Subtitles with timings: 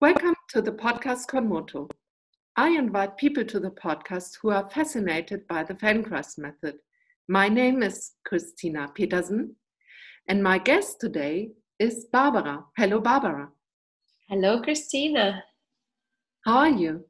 [0.00, 1.88] Welcome to the podcast Konmoto.
[2.56, 6.76] I invite people to the podcast who are fascinated by the Feldenkrais method.
[7.28, 9.54] My name is Christina Petersen,
[10.28, 12.64] and my guest today is Barbara.
[12.76, 13.48] Hello, Barbara.
[14.28, 15.44] Hello, Christina.
[16.44, 17.04] How are you?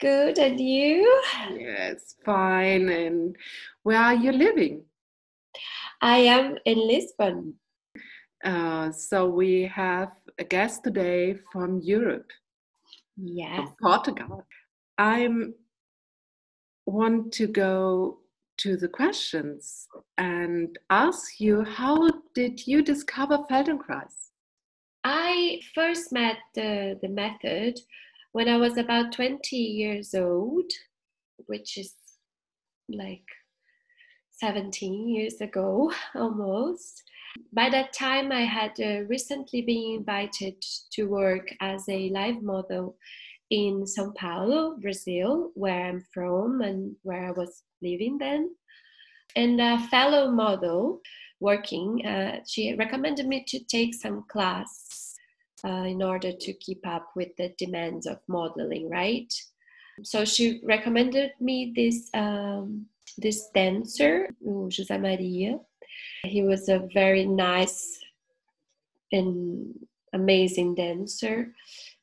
[0.00, 1.20] Good, and you?
[1.58, 2.88] Yes, fine.
[2.88, 3.36] And
[3.82, 4.84] where are you living?
[6.00, 7.54] I am in Lisbon.
[8.44, 12.30] Uh, so we have a guest today from Europe.
[13.16, 13.56] Yes.
[13.56, 14.46] From Portugal.
[14.96, 15.28] I
[16.86, 18.18] want to go
[18.58, 19.86] to the questions
[20.16, 24.30] and ask you how did you discover Feldenkrais?
[25.04, 27.78] I first met the, the method
[28.32, 30.70] when I was about 20 years old,
[31.46, 31.94] which is
[32.88, 33.24] like
[34.40, 37.02] 17 years ago almost.
[37.52, 42.96] By that time, I had uh, recently been invited to work as a live model
[43.50, 48.54] in Sao Paulo, Brazil, where I'm from and where I was living then.
[49.36, 51.00] And a fellow model
[51.40, 55.14] working, uh, she recommended me to take some class
[55.64, 59.32] uh, in order to keep up with the demands of modeling, right?
[60.02, 65.58] So she recommended me this um, this dancer, José Maria.
[66.24, 67.98] He was a very nice
[69.12, 69.74] and
[70.12, 71.52] amazing dancer,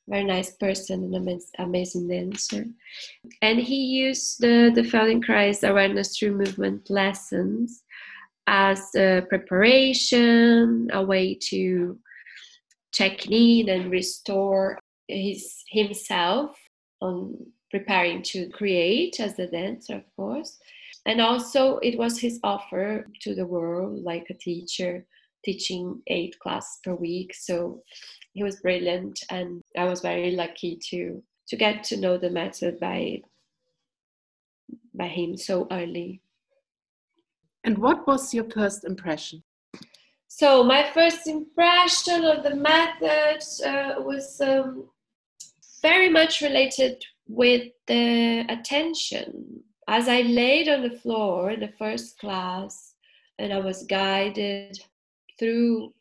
[0.07, 2.65] very nice person and amazing dancer.
[3.41, 7.83] And he used the, the Feldenkrais awareness through movement lessons
[8.47, 11.97] as a preparation, a way to
[12.91, 16.57] check in and restore his himself
[17.01, 17.35] on
[17.71, 20.59] preparing to create as a dancer, of course
[21.05, 25.05] and also it was his offer to the world like a teacher
[25.43, 27.33] teaching eight classes per week.
[27.35, 27.83] So
[28.33, 32.79] he was brilliant and i was very lucky to to get to know the method
[32.79, 33.21] by
[34.93, 36.21] by him so early.
[37.63, 39.43] And what was your first impression?
[40.27, 44.89] So my first impression of the method uh, was um,
[45.81, 52.19] very much related with the attention as I laid on the floor in the first
[52.19, 52.93] class
[53.37, 54.79] and I was guided
[55.37, 55.93] through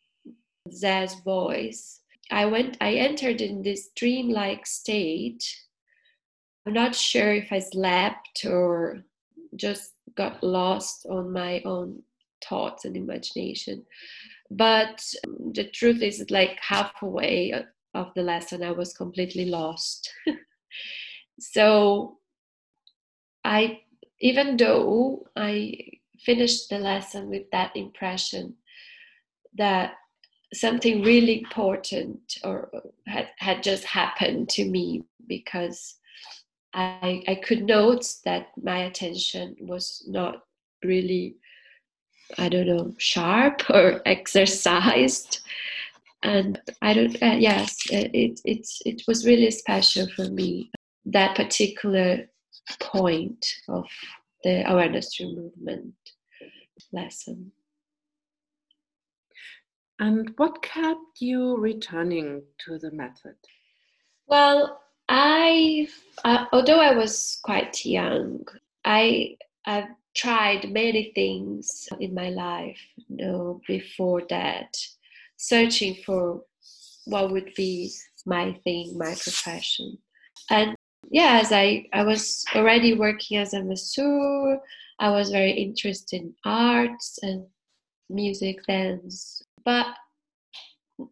[0.71, 2.00] Zé's voice,
[2.31, 5.45] I went I entered in this dreamlike state.
[6.67, 9.05] I'm not sure if I slept or
[9.56, 12.03] just got lost on my own
[12.49, 13.84] thoughts and imagination.
[14.51, 15.05] But
[15.53, 17.53] the truth is like halfway
[17.95, 20.12] of the lesson I was completely lost.
[21.41, 22.19] so
[23.44, 23.81] I,
[24.21, 25.75] even though I
[26.21, 28.55] finished the lesson with that impression
[29.56, 29.94] that
[30.53, 32.71] something really important or
[33.06, 35.97] had, had just happened to me because
[36.72, 40.44] I, I could note that my attention was not
[40.83, 41.37] really
[42.38, 45.41] I don't know sharp or exercised.
[46.22, 50.71] And I don't uh, yes it, it it was really special for me
[51.04, 52.27] that particular
[52.80, 53.86] point of
[54.42, 55.94] the awareness through movement
[56.92, 57.52] lesson.
[59.98, 63.36] And what kept you returning to the method?
[64.26, 65.88] Well, I,
[66.24, 68.44] uh, although I was quite young,
[68.84, 69.36] I
[69.66, 72.80] I've tried many things in my life.
[72.97, 74.76] You know, before that,
[75.36, 76.42] searching for
[77.04, 77.92] what would be
[78.26, 79.98] my thing, my profession,
[80.50, 80.74] and
[81.14, 84.58] yeah, as I, I was already working as a masseur,
[84.98, 87.47] I was very interested in arts and
[88.10, 89.86] music, dance, but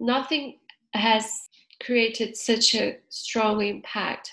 [0.00, 0.58] nothing
[0.92, 1.48] has
[1.80, 4.32] created such a strong impact.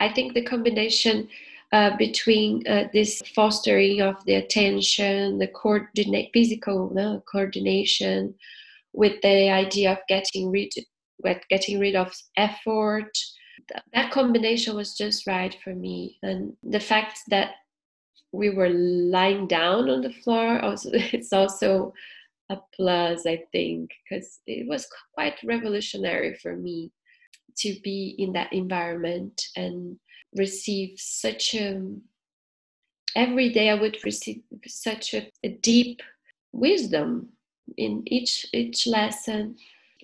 [0.00, 1.28] I think the combination
[1.72, 8.34] uh, between uh, this fostering of the attention, the physical no, coordination,
[8.92, 10.74] with the idea of getting rid,
[11.48, 13.16] getting rid of effort,
[13.92, 16.18] that combination was just right for me.
[16.22, 17.52] And the fact that
[18.32, 21.92] we were lying down on the floor also it's also
[22.50, 26.92] a plus i think because it was quite revolutionary for me
[27.56, 29.98] to be in that environment and
[30.34, 31.82] receive such a
[33.14, 36.00] every day i would receive such a, a deep
[36.52, 37.28] wisdom
[37.76, 39.56] in each each lesson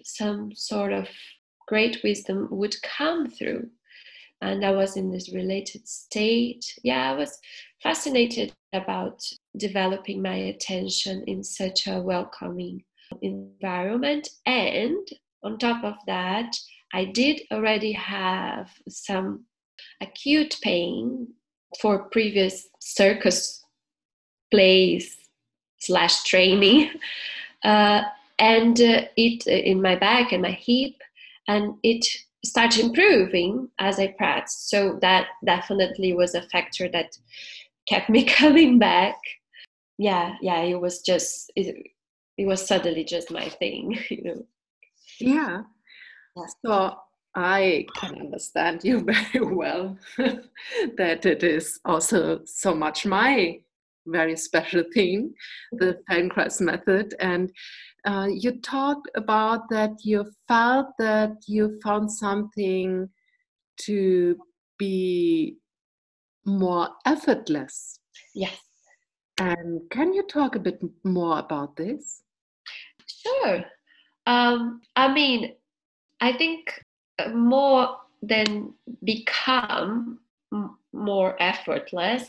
[0.03, 1.07] some sort of
[1.73, 3.67] great wisdom would come through.
[4.43, 6.67] And I was in this related state.
[6.85, 7.39] Yeah, I was
[7.83, 9.23] fascinated about
[9.57, 12.85] developing my attention in such a welcoming
[13.23, 14.29] environment.
[14.45, 15.09] And
[15.43, 16.55] on top of that,
[16.93, 19.47] I did already have some
[20.03, 21.29] acute pain
[21.81, 23.65] for previous circus
[24.51, 25.17] plays
[25.79, 26.91] slash training,
[27.65, 28.03] uh,
[28.39, 30.97] and uh, it uh, in my back and my hip,
[31.49, 32.07] and it
[32.45, 34.71] started improving as I practiced.
[34.71, 37.17] So that definitely was a factor that
[37.89, 39.17] kept me coming back.
[39.99, 41.87] Yeah, yeah, it was just it,
[42.39, 44.47] it was suddenly just my thing, you know.
[45.21, 45.63] Yeah.
[46.37, 46.45] yeah.
[46.65, 46.97] So
[47.35, 49.01] I can understand you
[49.33, 53.61] very well that it is also so much my
[54.07, 55.33] very special thing,
[55.73, 56.13] the mm-hmm.
[56.13, 57.15] Feldenkrais method.
[57.21, 57.53] And
[58.05, 63.09] uh, you talked about that you felt that you found something
[63.79, 64.37] to
[64.79, 65.57] be
[66.45, 68.01] more effortless.
[68.35, 68.59] Yes.
[69.39, 72.23] And can you talk a bit more about this?
[73.07, 73.65] Sure.
[74.27, 75.55] Um, I mean,
[76.21, 76.85] I think
[77.33, 80.19] more than become
[80.93, 82.29] more effortless,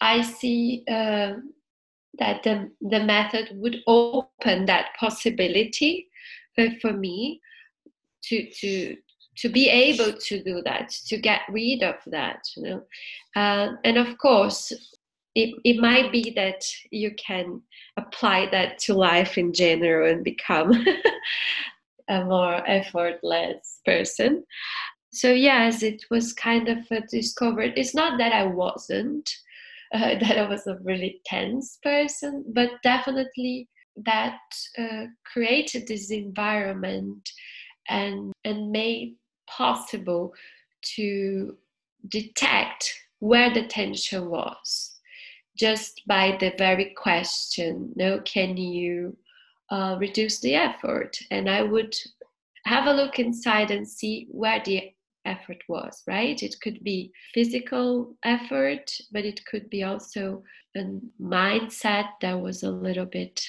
[0.00, 1.34] I see uh,
[2.18, 6.08] that the, the method would open that possibility
[6.80, 7.40] for me
[8.22, 8.96] to to
[9.36, 12.82] to be able to do that to get rid of that you know.
[13.36, 14.72] Uh, and of course
[15.34, 17.60] it, it might be that you can
[17.98, 20.72] apply that to life in general and become
[22.08, 24.44] a more effortless person.
[25.12, 29.30] So yes it was kind of a discovered it's not that i wasn't
[29.96, 33.68] uh, that I was a really tense person, but definitely
[34.04, 34.38] that
[34.78, 37.28] uh, created this environment
[37.88, 39.14] and and made
[39.48, 40.34] possible
[40.96, 41.56] to
[42.08, 44.98] detect where the tension was
[45.56, 49.16] just by the very question no can you
[49.70, 51.16] uh, reduce the effort?
[51.30, 51.94] And i would
[52.64, 54.92] have a look inside and see where the
[55.26, 56.42] effort was, right?
[56.42, 60.42] It could be physical effort, but it could be also
[60.76, 60.84] a
[61.20, 63.44] mindset that was a little bit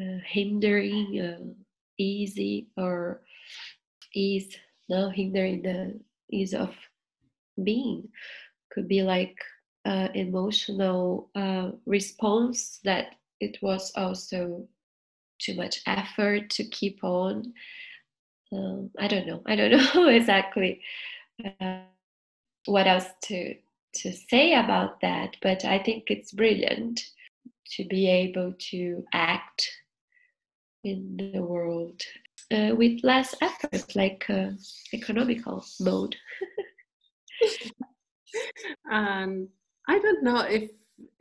[0.00, 1.44] uh, hindering, uh,
[1.98, 3.22] easy, or
[4.14, 4.56] ease,
[4.88, 5.98] no, hindering the
[6.30, 6.74] ease of
[7.62, 8.08] being.
[8.72, 9.36] Could be like
[9.86, 14.68] uh, emotional uh, response that it was also
[15.38, 17.52] too much effort to keep on
[18.52, 19.42] um, I don't know.
[19.46, 20.80] I don't know exactly
[21.60, 21.80] uh,
[22.66, 23.54] what else to
[23.94, 27.00] to say about that, but I think it's brilliant
[27.72, 29.70] to be able to act
[30.84, 32.00] in the world
[32.52, 34.50] uh, with less effort, like uh,
[34.92, 36.14] economical mode.
[39.88, 40.70] I don't know if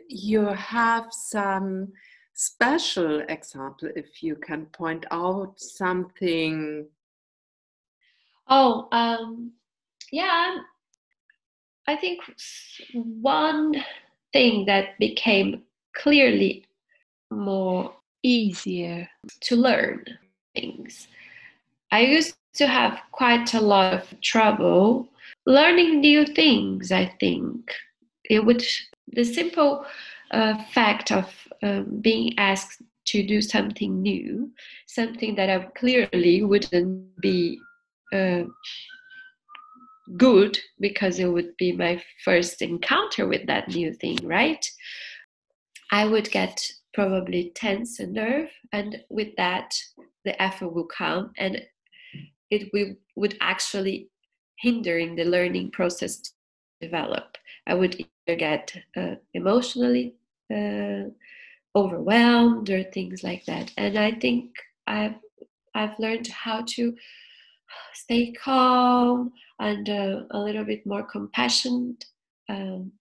[0.08, 1.94] you have some
[2.34, 6.88] special example, if you can point out something
[8.48, 9.52] Oh, um,
[10.12, 10.58] yeah.
[11.88, 12.22] I think
[12.94, 13.84] one
[14.34, 15.64] thing that became
[15.96, 16.66] clearly
[17.32, 17.94] more
[18.24, 19.08] easier
[19.42, 20.04] to learn
[20.56, 21.08] things.
[21.92, 25.08] I used to have quite a lot of trouble
[25.46, 26.92] learning new things.
[26.92, 27.72] I think
[28.30, 28.64] it would
[29.08, 29.86] the simple
[30.32, 31.32] uh, fact of
[31.64, 34.52] um, being asked to do something new,
[34.88, 37.60] something that I clearly wouldn't be
[38.14, 38.44] uh,
[40.18, 44.66] good because it would be my first encounter with that new thing, right?
[45.92, 46.62] I would get
[46.94, 49.76] probably tense and nerve, and with that,
[50.24, 51.62] the effort will come, and
[52.50, 54.10] it will, would actually
[54.60, 56.32] hindering the learning process to
[56.82, 57.38] develop.
[57.68, 60.16] I would either get uh, emotionally
[60.54, 61.10] uh,
[61.76, 64.52] overwhelmed or things like that, and I think
[64.88, 65.16] I've
[65.74, 66.96] I've learned how to
[67.94, 72.06] stay calm and uh, a little bit more compassionate
[72.50, 72.92] um,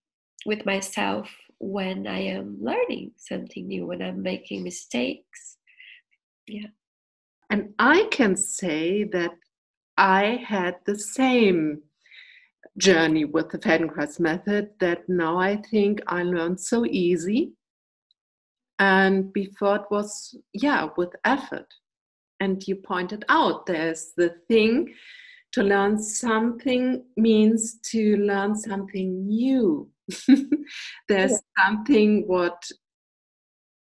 [0.46, 1.28] with myself
[1.58, 5.58] when I am learning something new, when I'm making mistakes.
[6.46, 6.68] Yeah.
[7.50, 9.32] And I can say that
[9.96, 11.82] I had the same
[12.76, 17.52] journey with the Feldenkrais method that now I think I learned so easy.
[18.78, 21.72] And before it was, yeah, with effort
[22.40, 24.94] and you pointed out there's the thing
[25.52, 29.88] to learn something means to learn something new.
[31.08, 31.64] There's yeah.
[31.64, 32.60] something what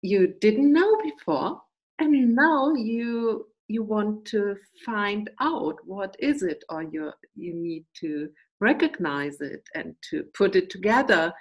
[0.01, 1.61] you didn't know before
[1.99, 4.55] and now you you want to
[4.85, 8.29] find out what is it or you you need to
[8.61, 11.33] recognize it and to put it together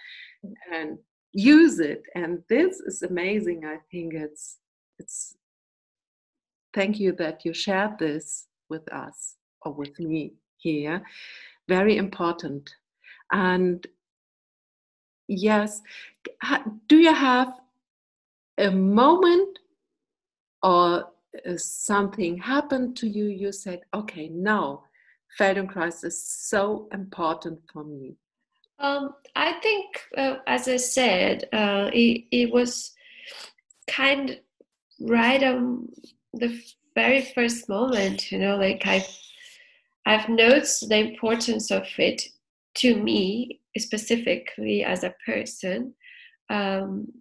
[0.44, 0.52] mm.
[0.72, 0.98] and
[1.32, 2.02] use it.
[2.14, 3.64] And this is amazing.
[3.64, 4.58] I think it's
[4.98, 5.36] it's
[6.74, 9.36] thank you that you shared this with us.
[9.62, 11.02] or with me here.
[11.68, 12.70] Very important.
[13.32, 13.86] And
[15.26, 15.82] yes,
[16.88, 17.52] do you have
[18.56, 19.58] a moment
[20.62, 21.04] or
[21.46, 23.26] uh, something happened to you?
[23.26, 24.84] You said, okay, now
[25.38, 28.16] Feldenkrais is so important for me.
[28.80, 32.92] Um, I think, uh, as I said, uh, it, it was
[33.88, 34.40] kind
[35.00, 35.88] right on
[36.32, 36.60] the
[36.94, 39.08] very first moment, you know, like I've,
[40.06, 42.22] I've noticed the importance of it
[42.76, 45.94] to me, specifically as a person.
[46.50, 47.12] Um,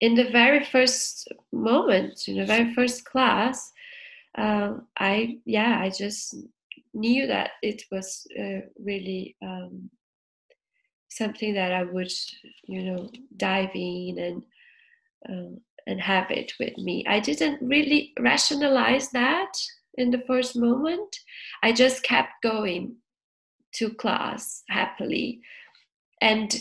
[0.00, 3.72] in the very first moment, in the very first class,
[4.36, 6.34] uh, I, yeah, I just
[6.92, 9.90] knew that it was uh, really um,
[11.08, 12.12] something that I would,
[12.66, 14.42] you know, dive in and
[15.28, 17.04] um, and have it with me.
[17.06, 19.52] I didn't really rationalize that
[19.94, 21.18] in the first moment.
[21.62, 22.96] I just kept going
[23.74, 25.40] to class happily
[26.20, 26.56] and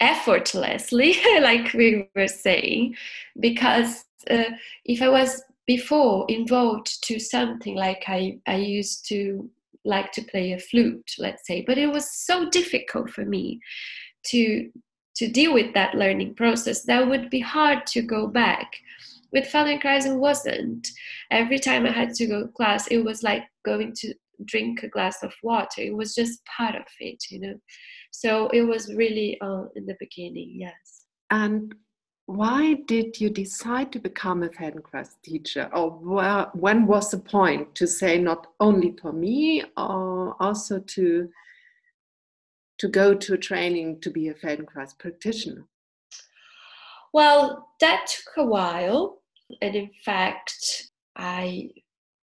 [0.00, 2.96] effortlessly, like we were saying,
[3.40, 4.50] because uh,
[4.84, 9.50] if I was before involved to something like I, I used to
[9.84, 13.60] like to play a flute, let's say, but it was so difficult for me
[14.26, 14.70] to
[15.16, 16.82] to deal with that learning process.
[16.82, 18.76] That would be hard to go back.
[19.32, 20.88] With Feldenkrais, it wasn't.
[21.30, 24.88] Every time I had to go to class, it was like going to drink a
[24.88, 25.80] glass of water.
[25.80, 27.54] It was just part of it, you know.
[28.10, 31.06] So it was really uh, in the beginning, yes.
[31.30, 31.74] And
[32.26, 35.70] why did you decide to become a Feldenkrais teacher?
[35.72, 41.28] Or where, when was the point to say not only for me, or also to
[42.78, 45.66] to go to a training to be a Feldenkrais practitioner?
[47.12, 49.22] Well, that took a while,
[49.62, 51.70] and in fact, I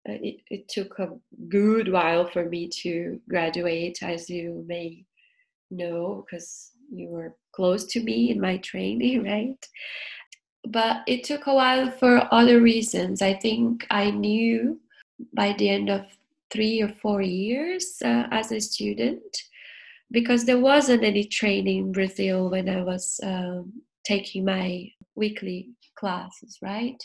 [0.09, 1.11] uh, it, it took a
[1.49, 5.05] good while for me to graduate, as you may
[5.71, 9.69] know, because you were close to me in my training, right?
[10.67, 13.23] But it took a while for other reasons.
[13.23, 14.81] I think I knew
[15.33, 16.03] by the end of
[16.51, 19.23] three or four years uh, as a student,
[20.13, 23.73] because there wasn't any training in Brazil when I was um,
[24.05, 27.03] taking my weekly classes, right?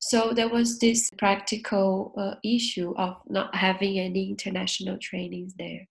[0.00, 5.86] So there was this practical uh, issue of not having any international trainings there.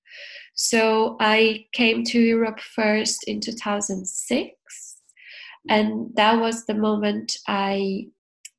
[0.53, 4.97] So I came to Europe first in 2006,
[5.69, 8.07] and that was the moment I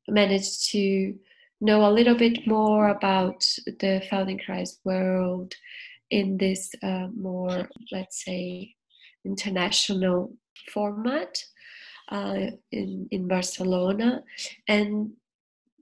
[0.09, 1.15] managed to
[1.61, 5.55] know a little bit more about the Feldenkrais world
[6.13, 8.75] in this uh, more, let's say,
[9.25, 10.37] international
[10.73, 11.43] format
[12.11, 14.23] uh, in in Barcelona,
[14.69, 15.13] and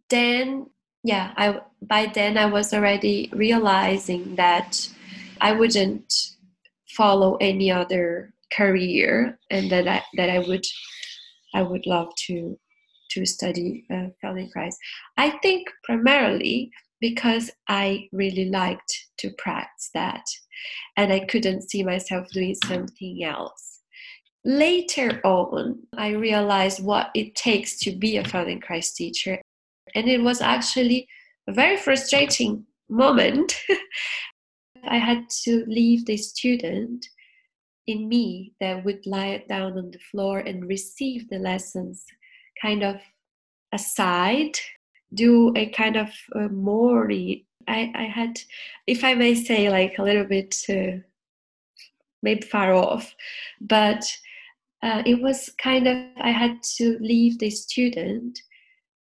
[0.08, 0.66] then
[1.02, 4.88] yeah, I by then I was already realizing that
[5.40, 6.14] I wouldn't
[6.96, 10.66] follow any other career, and that I that I would
[11.54, 12.56] I would love to
[13.12, 14.76] to study uh, Feldenkrais.
[15.16, 16.70] I think primarily
[17.00, 20.24] because I really liked to practice that,
[20.96, 23.80] and I couldn't see myself doing something else.
[24.44, 29.40] Later on, I realized what it takes to be a Feldenkrais teacher,
[29.94, 31.08] and it was actually
[31.48, 33.54] a very frustrating moment.
[34.88, 37.06] I had to leave the student
[37.86, 42.04] in me that would lie down on the floor and receive the lessons
[42.60, 42.96] kind of
[43.72, 44.58] aside,
[45.14, 47.10] do a kind of uh, more.
[47.10, 48.40] I, I had,
[48.86, 50.98] if I may say, like a little bit uh,
[52.22, 53.14] maybe far off,
[53.60, 54.04] but
[54.82, 58.38] uh, it was kind of, I had to leave the student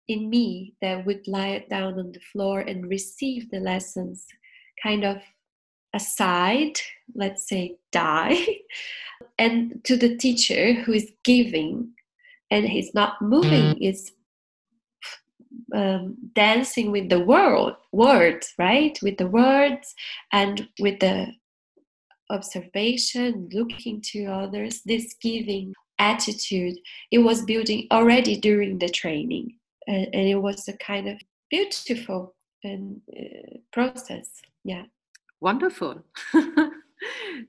[0.08, 4.26] in me that would lie down on the floor and receive the lessons
[4.82, 5.18] kind of
[5.94, 6.78] aside,
[7.14, 8.46] let's say die,
[9.38, 11.90] and to the teacher who is giving
[12.50, 13.82] and he's not moving, mm-hmm.
[13.82, 14.12] is
[15.74, 18.98] um, dancing with the world words, right?
[19.02, 19.94] With the words
[20.32, 21.32] and with the
[22.30, 26.76] observation, looking to others, this giving attitude,
[27.10, 29.54] it was building already during the training.
[29.86, 31.18] And, and it was a kind of
[31.50, 32.34] beautiful
[32.64, 34.30] and uh, process.
[34.64, 34.84] Yeah.
[35.40, 36.02] Wonderful.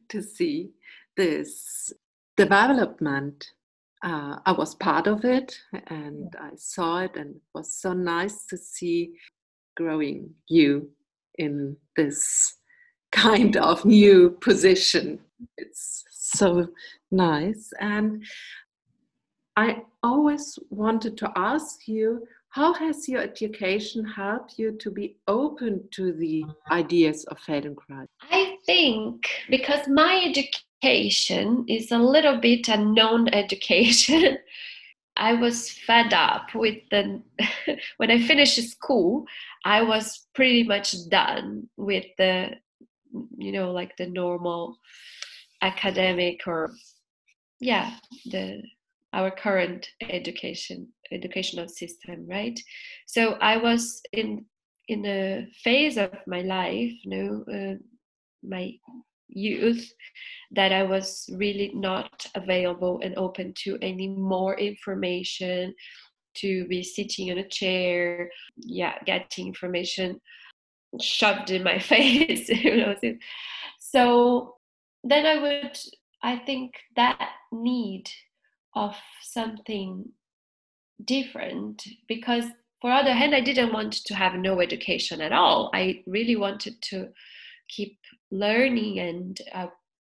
[0.09, 0.69] To see
[1.17, 1.91] this
[2.37, 3.51] development
[4.03, 8.45] uh, i was part of it and i saw it and it was so nice
[8.45, 9.11] to see
[9.79, 10.89] growing you
[11.37, 12.57] in this
[13.11, 15.19] kind of new position.
[15.57, 16.67] It's so
[17.11, 18.23] nice and
[19.55, 25.83] I always wanted to ask you how has your education helped you to be open
[25.91, 28.05] to the ideas of Feldenkrais?
[28.31, 34.37] I think because my education is a little bit a known education,
[35.17, 37.21] I was fed up with the
[37.97, 39.25] when I finished school,
[39.65, 42.51] I was pretty much done with the
[43.37, 44.77] you know like the normal
[45.61, 46.71] academic or
[47.59, 47.95] yeah
[48.25, 48.61] the
[49.13, 52.59] our current education educational system right?
[53.07, 54.45] So i was in
[54.87, 57.75] in a phase of my life you know uh,
[58.43, 58.73] my
[59.27, 59.91] youth
[60.51, 65.73] that i was really not available and open to any more information
[66.33, 70.19] to be sitting in a chair yeah getting information
[70.99, 72.49] shoved in my face
[73.79, 74.55] so
[75.03, 75.77] then i would
[76.23, 78.09] i think that need
[78.75, 80.05] of something
[81.05, 82.45] different because
[82.81, 85.69] for other hand i didn't want to have no education at all.
[85.73, 87.09] I really wanted to
[87.69, 87.97] keep
[88.31, 89.67] learning and uh,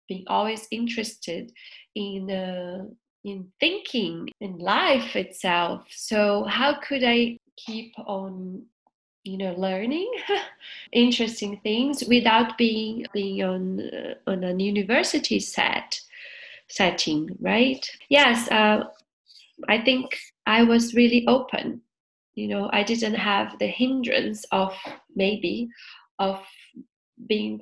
[0.08, 1.52] being always interested
[1.96, 2.86] in uh,
[3.24, 5.86] in thinking in life itself.
[5.90, 8.64] So how could i keep on
[9.24, 10.10] you know learning
[10.94, 16.00] interesting things without being being on uh, on an university set
[16.70, 17.86] setting right?
[18.10, 18.84] Yes uh,
[19.68, 21.82] i think i was really open.
[22.36, 24.74] You know i didn't have the hindrance of
[25.16, 25.68] maybe
[26.20, 26.40] of
[27.26, 27.62] being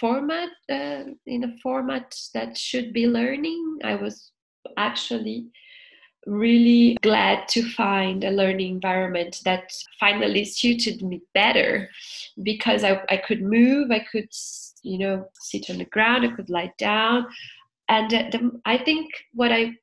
[0.00, 3.78] format uh, in a format that should be learning.
[3.84, 4.30] I was
[4.76, 5.48] actually
[6.26, 9.70] really glad to find a learning environment that
[10.00, 11.90] finally suited me better
[12.42, 14.28] because I, I could move i could
[14.82, 17.26] you know sit on the ground i could lie down.
[17.88, 19.74] And the, i think what i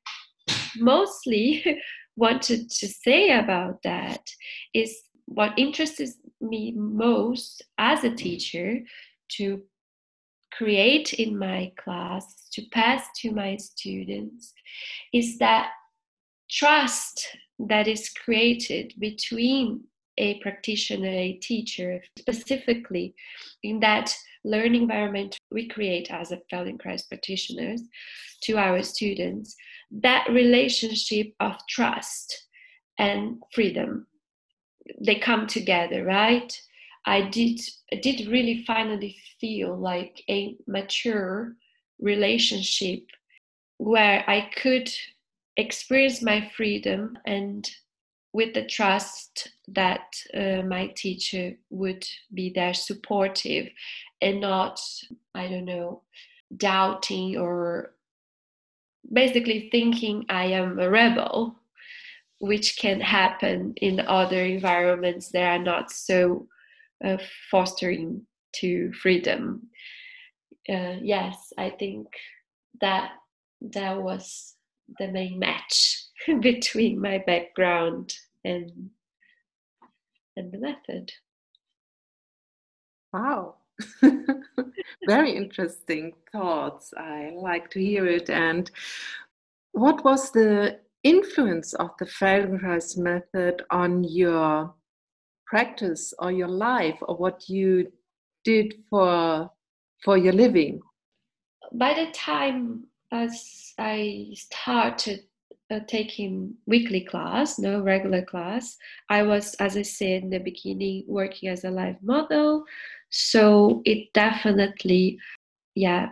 [0.76, 1.80] mostly
[2.16, 4.28] wanted to say about that
[4.74, 8.80] is what interests me most as a teacher
[9.36, 9.62] to
[10.52, 14.52] create in my class to pass to my students
[15.12, 15.70] is that
[16.50, 17.26] trust
[17.58, 19.80] that is created between
[20.18, 23.14] a practitioner a teacher specifically
[23.62, 24.14] in that
[24.44, 27.80] learning environment we create as a feldenkrais practitioners
[28.42, 29.56] to our students
[29.92, 32.46] that relationship of trust
[32.98, 34.06] and freedom.
[35.04, 36.52] They come together right
[37.06, 37.60] i did
[38.00, 41.54] did really finally feel like a mature
[42.00, 43.04] relationship
[43.78, 44.90] where i could
[45.56, 47.70] experience my freedom and
[48.32, 53.68] with the trust that uh, my teacher would be there supportive
[54.20, 54.80] and not
[55.34, 56.02] i don't know
[56.56, 57.94] doubting or
[59.12, 61.56] basically thinking i am a rebel
[62.38, 66.48] which can happen in other environments that are not so
[67.04, 67.18] uh,
[67.50, 69.62] fostering to freedom
[70.68, 72.06] uh, yes i think
[72.80, 73.12] that
[73.60, 74.54] that was
[74.98, 76.04] the main match
[76.40, 78.12] between my background
[78.44, 78.90] and
[80.36, 81.12] and the method.
[83.12, 83.56] Wow.
[85.06, 86.92] Very interesting thoughts.
[86.96, 88.30] I like to hear it.
[88.30, 88.70] And
[89.72, 94.74] what was the influence of the Feldenkrais method on your
[95.52, 97.92] practice or your life or what you
[98.42, 99.50] did for
[100.02, 100.80] for your living?
[101.72, 105.20] By the time as I started
[105.70, 108.78] uh, taking weekly class, no regular class,
[109.10, 112.64] I was, as I said in the beginning, working as a live model.
[113.10, 115.18] So it definitely,
[115.74, 116.08] yeah,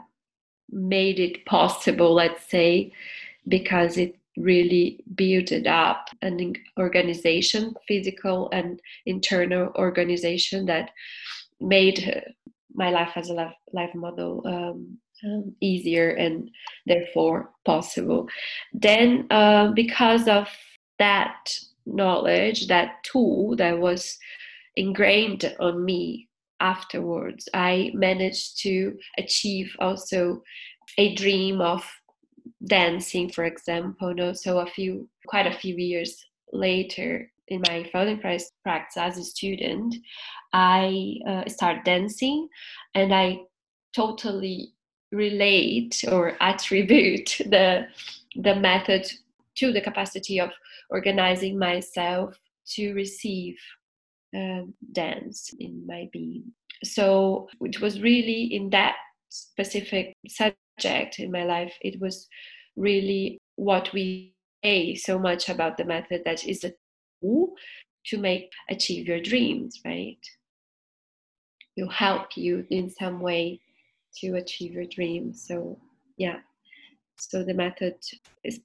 [0.70, 2.92] made it possible, let's say,
[3.48, 10.90] because it really built it up an organization, physical and internal organization that
[11.60, 12.24] made
[12.72, 16.50] my life as a life, live model um, um, easier and
[16.86, 18.28] therefore possible.
[18.72, 20.48] Then, uh, because of
[20.98, 21.52] that
[21.86, 24.18] knowledge, that tool that was
[24.76, 26.28] ingrained on me
[26.60, 30.42] afterwards, I managed to achieve also
[30.98, 31.88] a dream of
[32.66, 34.14] dancing, for example.
[34.14, 39.24] No, so a few, quite a few years later, in my Feldenkrais practice as a
[39.24, 39.96] student,
[40.53, 42.48] I uh, started dancing,
[42.94, 43.40] and I
[43.94, 44.72] totally
[45.12, 47.87] relate or attribute the
[48.37, 49.11] the method
[49.57, 50.50] to the capacity of
[50.90, 53.57] organizing myself to receive
[54.37, 56.44] uh, dance in my being.
[56.85, 58.94] So it was really in that
[59.29, 60.16] specific
[60.80, 62.28] subject in my life, it was
[62.76, 66.72] really what we say so much about the method that is a
[67.22, 67.54] tool
[68.06, 70.18] to make achieve your dreams, right?
[71.76, 73.60] Will help you in some way
[74.20, 75.44] to achieve your dreams.
[75.46, 75.78] So
[76.16, 76.38] yeah,
[77.16, 77.94] so the method
[78.44, 78.60] is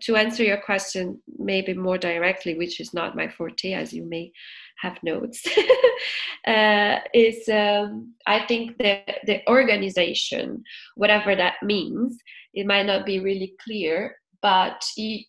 [0.00, 4.32] to answer your question maybe more directly which is not my forte as you may
[4.80, 5.46] have notes.
[6.46, 10.62] Uh, is um, i think the, the organization
[10.94, 12.18] whatever that means
[12.52, 15.20] it might not be really clear but you,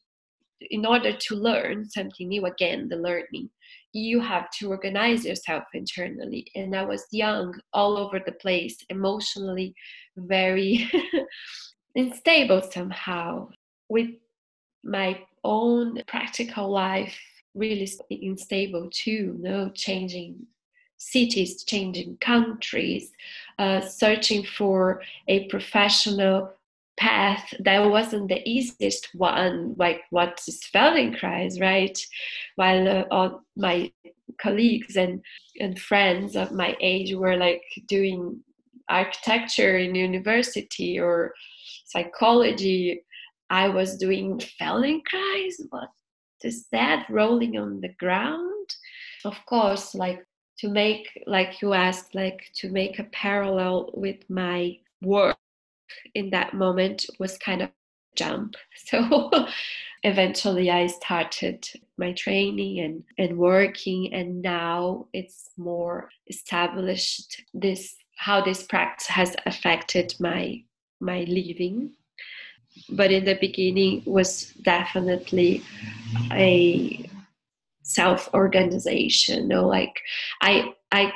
[0.72, 3.50] in order to learn something new again the learning
[3.96, 6.46] you have to organize yourself internally.
[6.54, 9.74] And i was young all over the place emotionally
[10.18, 10.92] very
[11.96, 13.50] unstable somehow.
[13.88, 14.10] With
[14.84, 17.18] my own practical life
[17.56, 20.46] really unstable too, no changing
[20.98, 23.12] cities, changing countries,
[23.60, 26.52] uh, searching for a professional
[26.98, 31.98] path that wasn't the easiest one, like what is Feldenkrais, right?
[32.56, 33.92] While uh, all my
[34.42, 35.22] colleagues and,
[35.60, 38.42] and friends of my age were like doing
[38.90, 41.34] architecture in university or
[41.86, 43.02] psychology
[43.50, 45.56] I was doing Feldenkrais.
[45.70, 45.90] What
[46.46, 48.76] is that rolling on the ground?
[49.26, 50.26] Of course, like
[50.60, 55.38] to make, like you asked, like to make a parallel with my work
[56.14, 57.70] in that moment was kind of
[58.16, 58.56] jump.
[58.86, 59.48] So
[60.04, 68.42] eventually I started my training and, and working and now it's more established this how
[68.42, 70.64] this practice has affected my
[71.00, 71.92] my living
[72.90, 75.64] but in the beginning was definitely
[76.32, 77.10] a
[77.84, 80.02] self-organization no like
[80.42, 81.12] i i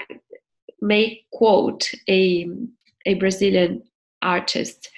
[0.82, 2.48] may quote a
[3.06, 3.82] a brazilian
[4.22, 4.90] artist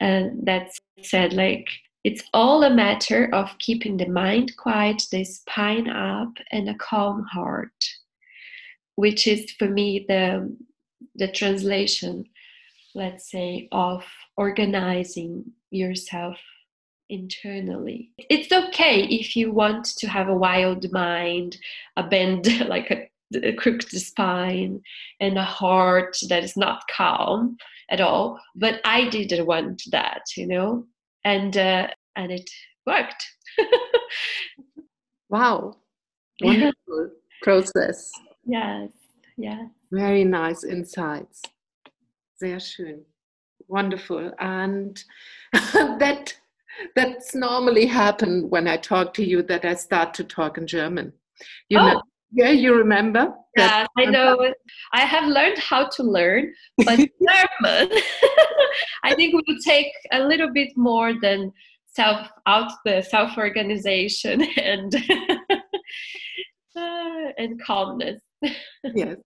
[0.00, 0.70] uh, that
[1.02, 1.66] said like
[2.04, 7.24] it's all a matter of keeping the mind quiet the spine up and a calm
[7.24, 7.84] heart
[8.94, 10.56] which is for me the
[11.16, 12.24] the translation
[12.94, 14.04] let's say of
[14.36, 16.38] organizing yourself
[17.08, 18.10] internally.
[18.18, 21.56] It's okay if you want to have a wild mind,
[21.96, 23.08] a bend like a,
[23.42, 24.82] a crooked spine,
[25.20, 27.56] and a heart that is not calm
[27.90, 28.40] at all.
[28.54, 30.86] But I didn't want that, you know,
[31.24, 32.48] and uh, and it
[32.86, 33.24] worked.
[35.28, 35.76] wow,
[36.42, 37.10] wonderful
[37.42, 38.10] process.
[38.44, 38.90] Yes,
[39.36, 39.66] yeah.
[39.90, 41.42] Very nice insights.
[42.40, 43.04] Sehr schön
[43.68, 44.32] wonderful.
[44.38, 45.02] And
[45.52, 46.34] that
[46.94, 51.12] that's normally happen when i talk to you that i start to talk in german.
[51.68, 51.86] You oh.
[51.86, 52.02] know
[52.32, 53.34] yeah you remember?
[53.56, 54.52] Yeah i know.
[54.92, 56.52] i have learned how to learn
[56.84, 57.90] but german.
[59.04, 61.52] I think will take a little bit more than
[61.86, 64.94] self out the self organization and
[66.76, 68.20] uh, and calmness.
[68.94, 69.16] Yes.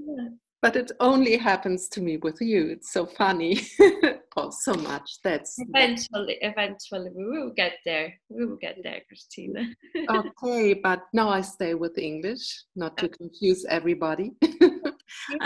[0.00, 0.28] Yeah
[0.60, 2.66] but it only happens to me with you.
[2.70, 3.60] It's so funny.
[4.40, 5.18] Oh so much.
[5.24, 8.14] That's eventually eventually we will get there.
[8.28, 9.66] We will get there christina.
[10.08, 14.30] Okay but now i stay with english not to confuse everybody.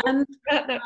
[0.05, 0.79] And uh,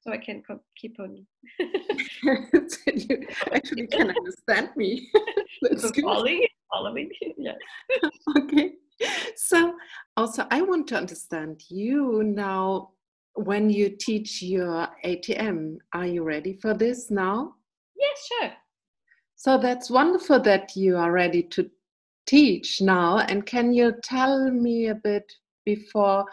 [0.00, 0.42] so i can
[0.80, 1.26] keep on.
[1.58, 5.10] You actually can understand me.
[5.60, 7.58] That's following following yeah.
[8.38, 8.72] Okay.
[9.36, 9.74] So
[10.16, 12.94] also i want to understand you now
[13.34, 15.78] when you teach your ATM.
[15.92, 17.54] Are you ready for this now?
[17.96, 18.52] Yes, sure.
[19.36, 21.70] So that's wonderful that you are ready to
[22.26, 23.18] teach now.
[23.18, 25.30] And can you tell me a bit
[25.64, 26.24] before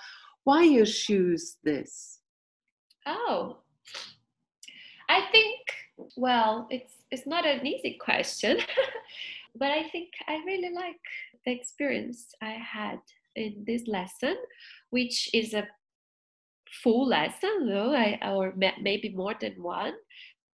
[0.44, 2.20] why you choose this?
[3.06, 3.58] Oh,
[5.10, 5.60] I think,
[6.16, 8.60] well, it's, it's not an easy question,
[9.56, 11.02] but I think I really like
[11.46, 13.00] the experience I had
[13.36, 14.38] in this lesson,
[14.92, 15.68] which is a
[16.84, 19.94] full lesson, no, I, or maybe more than one.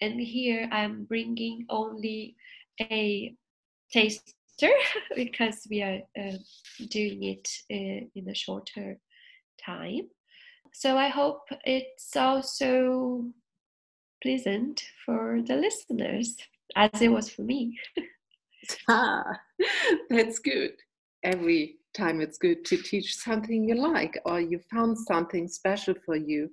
[0.01, 2.35] And here I'm bringing only
[2.79, 3.35] a
[3.91, 4.23] taster
[5.15, 6.37] because we are uh,
[6.89, 8.99] doing it uh, in a shorter
[9.63, 10.09] time.
[10.73, 13.25] So I hope it's also
[14.21, 16.35] pleasant for the listeners
[16.75, 17.77] as it was for me.
[18.89, 19.23] ah,
[20.09, 20.73] that's good.
[21.23, 26.15] Every time it's good to teach something you like or you found something special for
[26.15, 26.49] you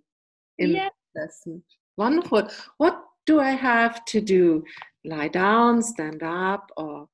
[0.58, 0.88] in yeah.
[1.14, 1.62] the lesson.
[1.96, 2.48] Wonderful.
[2.78, 4.64] What do I have to do?
[5.04, 7.06] Lie down, stand up, or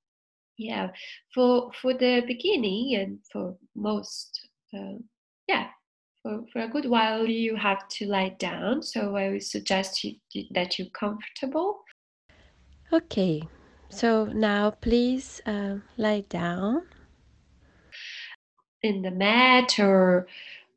[0.56, 0.88] yeah,
[1.34, 4.40] for for the beginning and for most,
[4.76, 4.98] uh,
[5.48, 5.66] yeah,
[6.22, 8.82] for for a good while you have to lie down.
[8.82, 10.14] So I would suggest you,
[10.54, 11.80] that you're comfortable.
[12.92, 13.42] Okay,
[13.88, 16.82] so now please uh, lie down
[18.82, 20.26] in the mat or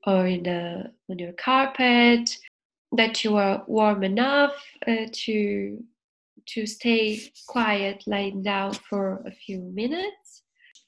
[0.05, 2.37] or in the on your carpet
[2.91, 4.53] that you are warm enough
[4.87, 5.83] uh, to
[6.45, 10.43] to stay quiet lying down for a few minutes.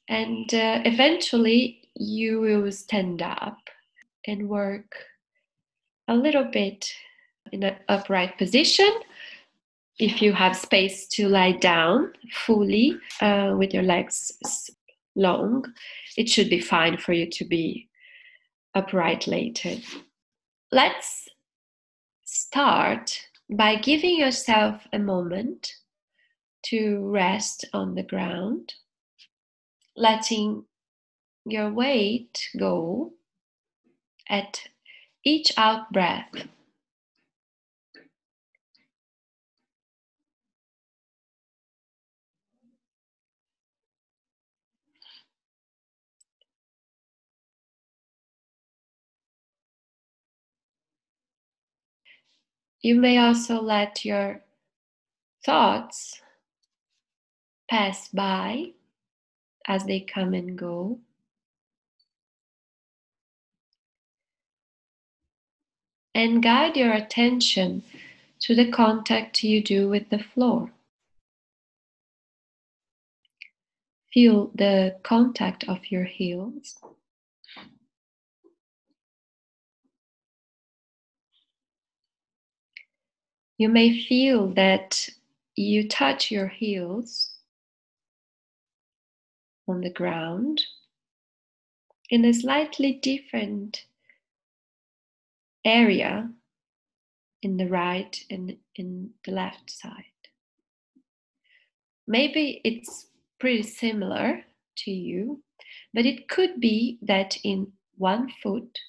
[0.07, 3.57] And uh, eventually you will stand up
[4.27, 4.95] and work
[6.07, 6.91] a little bit
[7.51, 8.91] in an upright position.
[9.97, 14.33] If you have space to lie down fully uh, with your legs
[15.15, 15.63] long
[16.17, 17.87] it should be fine for you to be
[18.73, 19.75] upright later
[20.71, 21.27] let's
[22.23, 25.71] start by giving yourself a moment
[26.63, 28.73] to rest on the ground
[29.95, 30.65] letting
[31.45, 33.13] your weight go
[34.29, 34.59] at
[35.23, 36.47] each out breath
[52.85, 54.43] You may also let your
[55.43, 56.21] thoughts
[57.67, 58.73] pass by
[59.67, 60.99] as they come and go.
[66.13, 67.81] And guide your attention
[68.41, 70.71] to the contact you do with the floor.
[74.13, 76.77] Feel the contact of your heels.
[83.57, 85.09] You may feel that
[85.55, 87.31] you touch your heels
[89.67, 90.61] on the ground
[92.09, 93.85] in a slightly different
[95.63, 96.29] area
[97.41, 100.03] in the right and in the left side.
[102.07, 103.07] Maybe it's
[103.39, 104.43] pretty similar
[104.79, 105.41] to you,
[105.93, 108.79] but it could be that in one foot,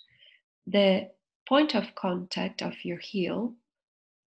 [0.67, 1.11] the
[1.49, 3.55] point of contact of your heel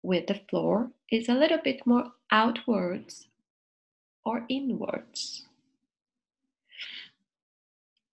[0.03, 3.27] with the floor is a little bit more outwards
[4.25, 5.45] or inwards,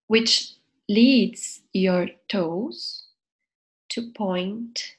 [0.06, 0.52] which
[0.88, 3.04] leads your toes
[3.90, 4.96] to point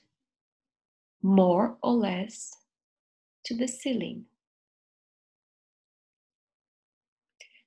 [1.21, 2.56] more or less
[3.43, 4.25] to the ceiling.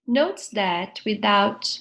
[0.06, 1.78] Note that without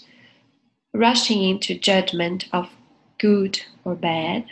[0.94, 2.70] rushing into judgment of
[3.18, 4.46] good or bad,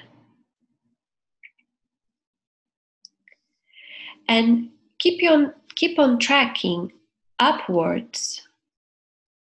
[4.30, 6.92] and keep on keep on tracking
[7.40, 8.48] upwards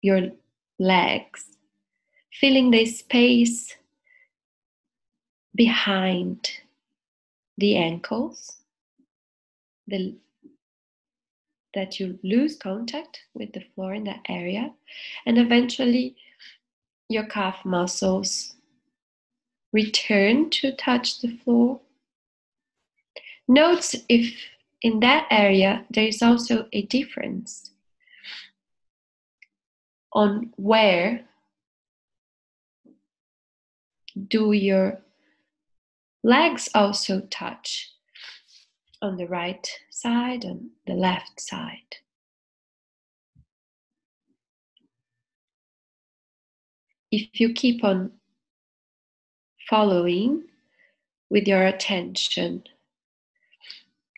[0.01, 0.21] your
[0.79, 1.45] legs
[2.39, 3.75] feeling the space
[5.55, 6.49] behind
[7.57, 8.57] the ankles
[9.87, 10.15] the
[11.73, 14.71] that you lose contact with the floor in that area
[15.25, 16.15] and eventually
[17.09, 18.55] your calf muscles
[19.75, 21.81] return to touch the floor.
[23.47, 24.33] Note if
[24.85, 27.71] in that area, there is also a difference
[30.13, 31.25] on where
[34.27, 35.01] do your
[36.23, 37.93] legs also touch
[39.01, 41.95] on the right side and the left side.
[47.11, 48.11] If you keep on
[49.67, 50.43] following
[51.31, 52.65] with your attention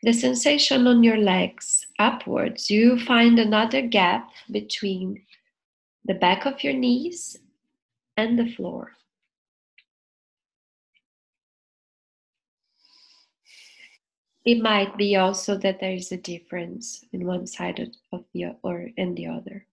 [0.02, 5.22] the sensation on your legs upwards, you find another gap between
[6.04, 7.38] the back of your knees
[8.16, 8.92] and the floor.
[14.44, 18.88] It might be also that there is a difference in one side of the or
[18.96, 19.66] in the other.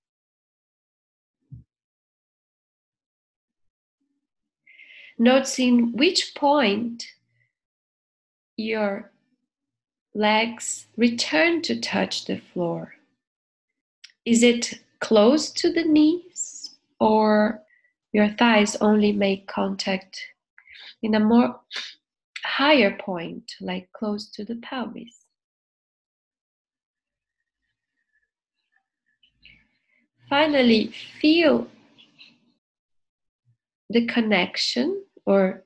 [5.18, 7.08] Noticing which point
[8.58, 9.14] your
[10.16, 12.94] legs return to touch the floor.
[14.26, 17.62] Is it close to the knees or
[18.14, 20.26] your thighs only make contact
[21.04, 21.60] in a more
[22.46, 25.26] higher point, like close to the pelvis?
[30.30, 30.88] Finally,
[31.20, 31.68] feel
[33.90, 35.64] the connection, or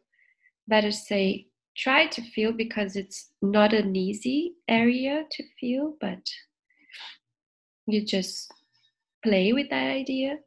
[0.68, 1.49] better say,
[1.80, 6.20] try to feel because it's not an easy area to feel, but
[7.88, 8.52] you just
[9.24, 10.38] play with that idea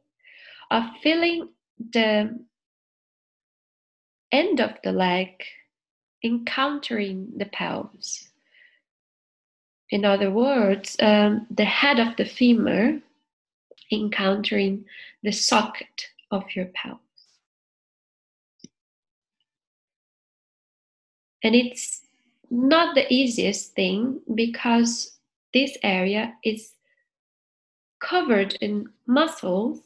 [0.69, 1.49] of feeling
[1.91, 2.39] the
[4.31, 5.29] end of the leg
[6.23, 8.29] encountering the pelvis.
[9.89, 12.99] In other words, um, the head of the femur
[13.91, 14.85] encountering
[15.21, 17.02] the socket of your pelvis.
[21.43, 22.01] And it's
[22.49, 25.17] not the easiest thing because
[25.53, 26.73] this area is
[27.99, 29.81] covered in muscles.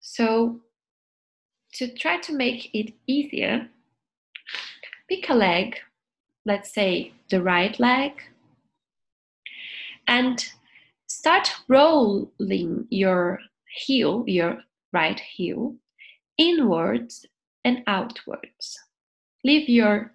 [0.00, 0.60] So,
[1.74, 3.68] to try to make it easier,
[5.08, 5.76] pick a leg,
[6.44, 8.12] let's say the right leg,
[10.06, 10.44] and
[11.06, 14.58] start rolling your heel, your
[14.92, 15.74] right heel,
[16.38, 17.26] inwards
[17.64, 18.83] and outwards.
[19.44, 20.12] Leave your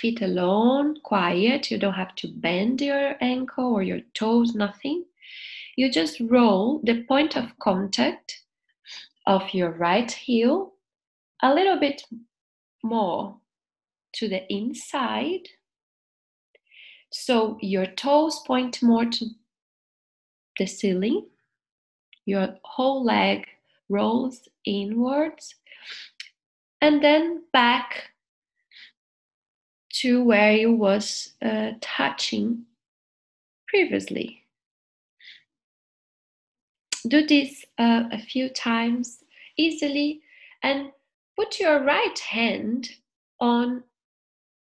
[0.00, 1.70] feet alone, quiet.
[1.70, 5.04] You don't have to bend your ankle or your toes, nothing.
[5.76, 8.40] You just roll the point of contact
[9.26, 10.72] of your right heel
[11.42, 12.02] a little bit
[12.82, 13.36] more
[14.14, 15.48] to the inside.
[17.10, 19.26] So your toes point more to
[20.58, 21.26] the ceiling.
[22.26, 23.46] Your whole leg
[23.88, 25.54] rolls inwards
[26.80, 28.11] and then back
[30.02, 32.64] to where you was uh, touching
[33.68, 34.42] previously.
[37.06, 39.22] Do this uh, a few times
[39.56, 40.22] easily
[40.64, 40.90] and
[41.36, 42.90] put your right hand
[43.38, 43.84] on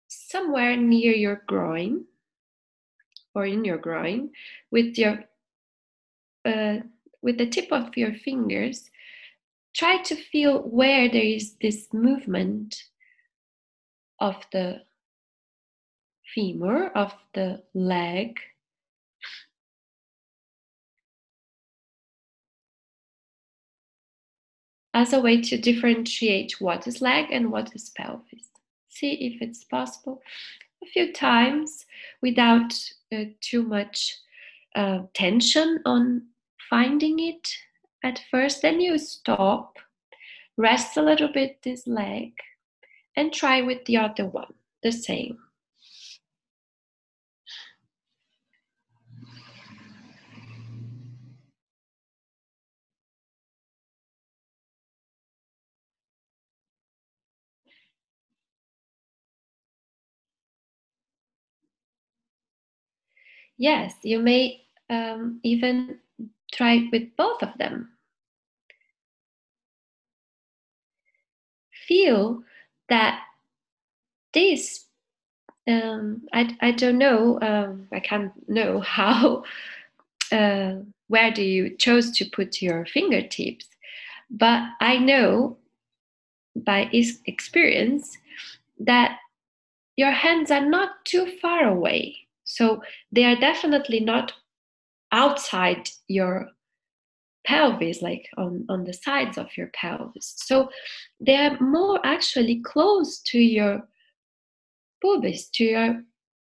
[0.06, 2.04] somewhere near your groin
[3.34, 4.30] or in your groin
[4.70, 5.24] with your
[6.44, 6.76] uh,
[7.22, 8.88] with the tip of your fingers
[9.74, 12.84] try to feel where there is this movement
[14.20, 14.82] of the
[16.34, 18.38] femur of the leg
[24.94, 28.48] as a way to differentiate what is leg and what is pelvis.
[28.88, 30.22] See if it's possible
[30.82, 31.84] a few times
[32.22, 32.72] without
[33.12, 34.16] uh, too much
[34.74, 36.22] uh, tension on
[36.70, 37.48] finding it
[38.02, 38.62] at first.
[38.62, 39.78] Then you stop,
[40.56, 42.32] rest a little bit this leg,
[43.16, 45.38] and try with the other one the same.
[63.56, 65.98] Yes, you may um, even
[66.52, 67.90] try with both of them.
[71.86, 72.42] Feel
[72.88, 73.22] that
[74.32, 74.86] this,
[75.68, 79.44] um, I, I don't know, um, I can't know how,
[80.32, 80.76] uh,
[81.08, 83.66] where do you chose to put your fingertips,
[84.30, 85.58] but I know
[86.56, 88.16] by experience
[88.80, 89.18] that
[89.96, 94.32] your hands are not too far away so they are definitely not
[95.12, 96.48] outside your
[97.46, 100.34] pelvis, like on, on the sides of your pelvis.
[100.36, 100.70] So
[101.20, 103.86] they are more actually close to your
[105.02, 106.02] pubis, to your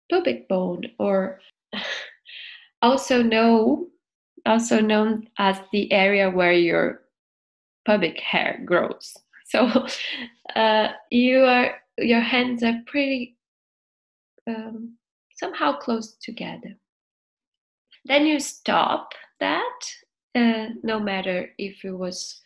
[0.10, 1.40] pubic bone, or
[2.82, 3.88] also know
[4.46, 7.02] also known as the area where your
[7.86, 9.16] pubic hair grows.
[9.46, 9.86] So
[10.56, 13.38] uh, you are your hands are pretty
[14.48, 14.98] um,
[15.42, 16.74] somehow close together.
[18.06, 19.80] Then you stop that,
[20.36, 22.42] uh, no matter if it was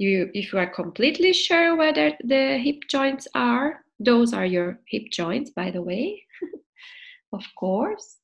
[0.00, 5.02] you if you are completely sure whether the hip joints are those are your hip
[5.12, 6.22] joints by the way
[7.34, 8.16] of course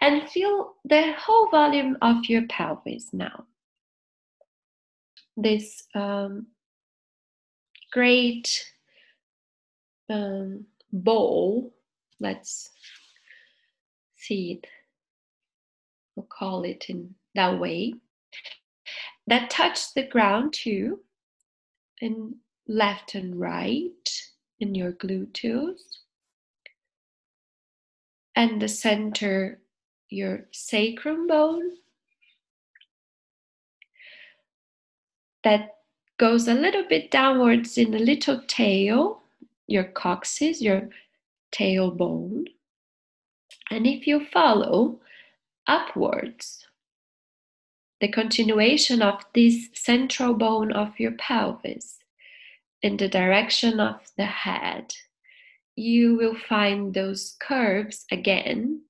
[0.00, 3.44] and feel the whole volume of your pelvis now
[5.36, 6.46] this um,
[7.92, 8.48] great
[10.08, 11.74] um, bowl
[12.20, 12.70] let's
[14.16, 14.66] see it.
[16.14, 17.94] We'll call it in that way.
[19.26, 21.00] That touch the ground too
[22.00, 22.36] and
[22.68, 23.90] left and right
[24.60, 25.80] in your gluteus.
[28.34, 29.60] And the center
[30.10, 31.70] your sacrum bone.
[35.44, 35.76] That
[36.18, 39.22] goes a little bit downwards in the little tail
[39.68, 40.88] your coccyx your
[41.52, 42.44] tailbone.
[43.70, 45.00] And if you follow
[45.66, 46.66] upwards,
[48.00, 51.98] the continuation of this central bone of your pelvis
[52.82, 54.92] in the direction of the head,
[55.74, 58.82] you will find those curves again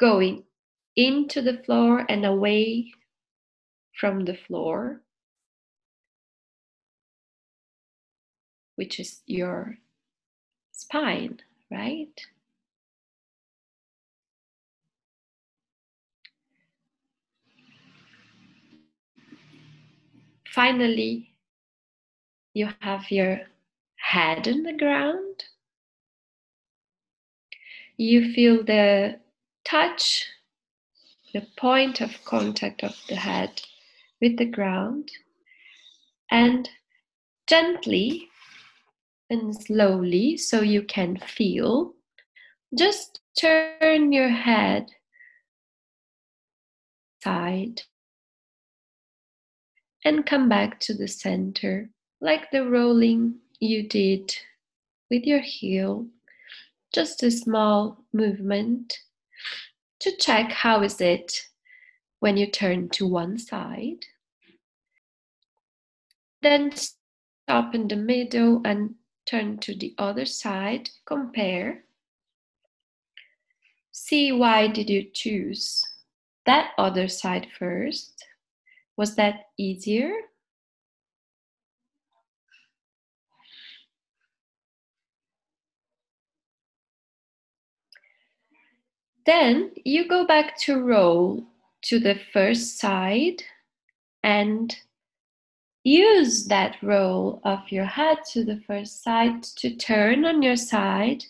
[0.00, 0.44] going
[0.96, 2.90] into the floor and away
[3.98, 5.02] from the floor,
[8.76, 9.76] which is your
[10.72, 11.40] spine
[11.70, 12.20] right?
[20.46, 21.30] Finally,
[22.54, 23.42] you have your
[23.96, 25.44] head on the ground.
[27.96, 29.20] You feel the
[29.64, 30.26] touch,
[31.32, 33.62] the point of contact of the head
[34.20, 35.10] with the ground,
[36.30, 36.68] and
[37.46, 38.28] gently
[39.30, 41.94] and slowly, so you can feel,
[42.76, 44.90] just turn your head
[47.22, 47.82] side
[50.04, 54.34] and come back to the center, like the rolling you did
[55.10, 56.06] with your heel.
[56.94, 58.98] Just a small movement
[60.00, 61.42] to check how is it
[62.20, 64.06] when you turn to one side.
[66.40, 68.94] Then stop in the middle and
[69.28, 70.88] turn to the other side.
[71.04, 71.84] Compare.
[73.92, 75.84] See why did you choose
[76.46, 78.24] that other side first?
[78.96, 80.12] Was that easier?
[89.26, 91.44] Then you go back to roll
[91.82, 93.42] to the first side
[94.22, 94.74] and
[95.88, 101.24] use that roll of your head to the first side to turn on your side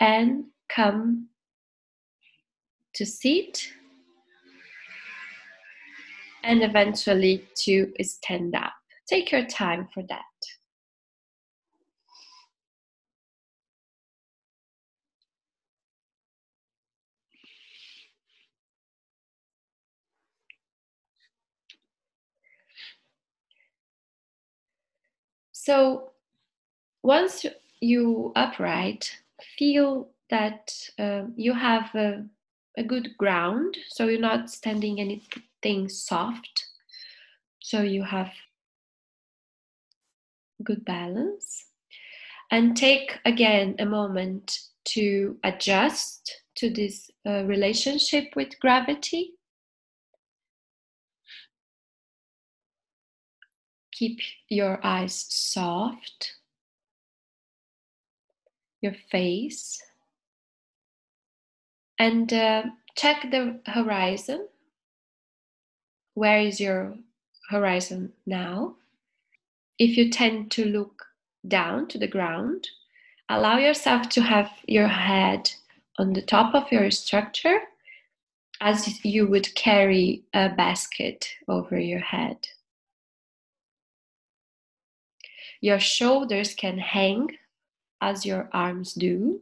[0.00, 1.28] and come
[2.94, 3.68] to sit
[6.42, 8.72] and eventually to stand up.
[9.08, 10.37] Take your time for that.
[25.68, 26.12] So
[27.02, 27.44] once
[27.82, 29.14] you upright,
[29.58, 32.24] feel that uh, you have a,
[32.78, 33.76] a good ground.
[33.90, 36.64] So you're not standing anything soft.
[37.60, 38.30] So you have
[40.64, 41.66] good balance.
[42.50, 44.58] And take again a moment
[44.94, 49.34] to adjust to this uh, relationship with gravity.
[53.98, 56.34] Keep your eyes soft,
[58.80, 59.82] your face,
[61.98, 62.62] and uh,
[62.94, 64.46] check the horizon.
[66.14, 66.94] Where is your
[67.50, 68.76] horizon now?
[69.80, 71.06] If you tend to look
[71.48, 72.68] down to the ground,
[73.28, 75.50] allow yourself to have your head
[75.98, 77.62] on the top of your structure
[78.60, 82.46] as you would carry a basket over your head.
[85.60, 87.28] Your shoulders can hang
[88.00, 89.40] as your arms do,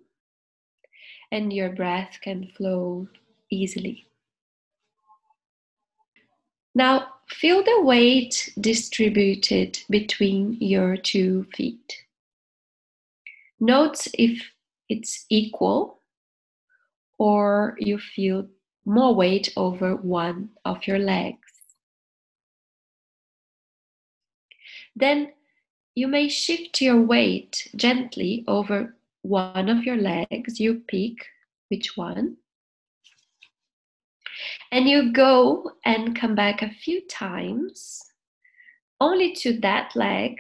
[1.31, 3.09] and your breath can flow
[3.51, 4.07] easily.
[6.75, 12.05] Now, feel the weight distributed between your two feet.
[13.59, 14.43] Note if
[14.89, 16.03] it's equal
[17.19, 18.47] or you feel
[18.85, 21.39] more weight over one of your legs.
[24.95, 25.33] Then
[25.97, 30.61] you may shift your weight gently over one of your legs.
[30.61, 31.15] You pick
[31.69, 32.37] which one.
[34.71, 38.03] And you go and come back a few times
[39.01, 40.39] only to that leg,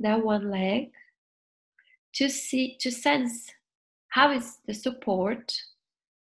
[0.00, 0.90] that one leg,
[2.14, 3.52] to see, to sense
[4.08, 5.56] how is the support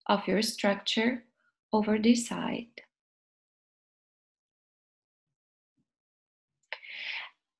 [0.07, 1.23] of your structure
[1.71, 2.67] over this side.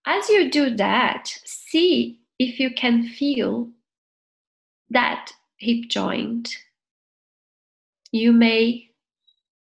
[0.10, 3.70] As you do that, see if you can feel
[4.89, 6.47] that hip joint.
[8.14, 8.91] You may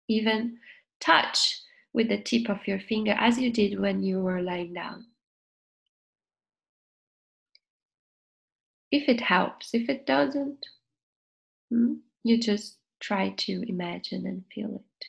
[0.09, 0.57] even
[0.99, 1.61] touch
[1.93, 5.05] with the tip of your finger as you did when you were lying down.
[8.91, 10.65] If it helps, if it doesn't,
[11.69, 11.93] hmm,
[12.25, 15.05] you just try to imagine and feel it.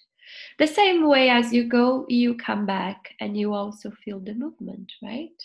[0.59, 4.93] The same way as you go, you come back and you also feel the movement,
[5.03, 5.43] right?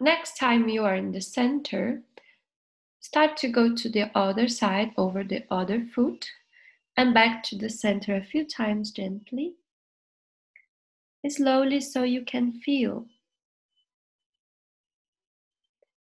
[0.00, 2.02] Next time you are in the center,
[3.00, 6.26] start to go to the other side over the other foot
[6.96, 9.54] and back to the center a few times gently.
[11.28, 13.06] Slowly so you can feel.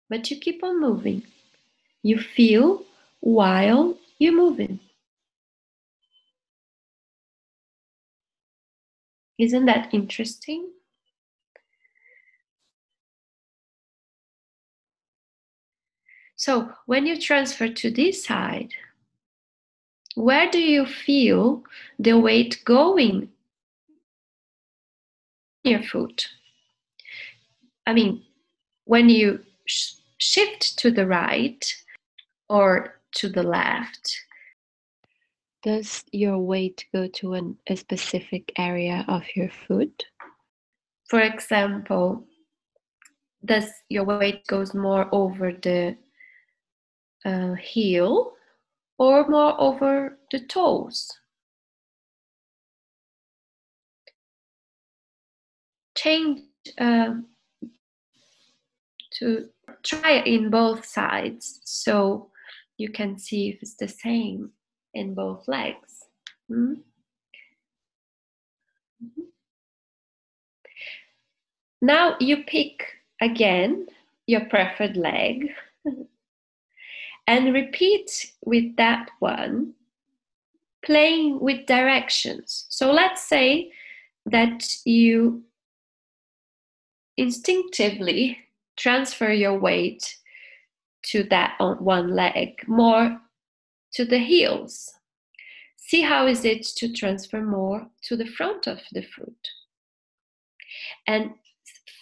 [0.10, 1.24] But you keep on moving.
[2.02, 2.84] You feel
[3.20, 4.80] while you're moving.
[9.40, 10.70] Isn't that interesting?
[16.36, 18.74] So when you transfer to this side,
[20.16, 21.64] where do you feel
[21.98, 23.30] the weight going?
[25.64, 26.28] Your foot.
[27.88, 28.24] I mean,
[28.86, 31.66] when you sh- shift to the right
[32.50, 34.20] or to the left,
[35.64, 40.05] does your weight go to an, a specific area of your foot?
[41.10, 42.26] For example,
[43.43, 45.97] does your weight goes more over the
[47.26, 48.34] uh, heel
[48.97, 51.10] or more over the toes?
[55.95, 56.41] Change
[56.78, 57.16] uh,
[59.18, 59.49] to
[59.84, 62.30] try in both sides so
[62.78, 64.51] you can see if it's the same
[64.94, 66.06] in both legs.
[66.52, 66.78] Mm?
[69.04, 69.22] Mm-hmm.
[71.82, 72.84] Now you pick
[73.22, 73.88] again
[74.28, 75.50] your preferred leg
[77.28, 79.74] and repeat with that one,
[80.84, 82.66] playing with directions.
[82.70, 83.72] So let's say
[84.26, 85.44] that you
[87.18, 88.38] instinctively
[88.78, 90.16] transfer your weight
[91.02, 93.20] to that one leg, more
[93.94, 94.94] to the heels.
[95.78, 99.48] See how is it to transfer more to the front of the foot.
[101.08, 101.32] And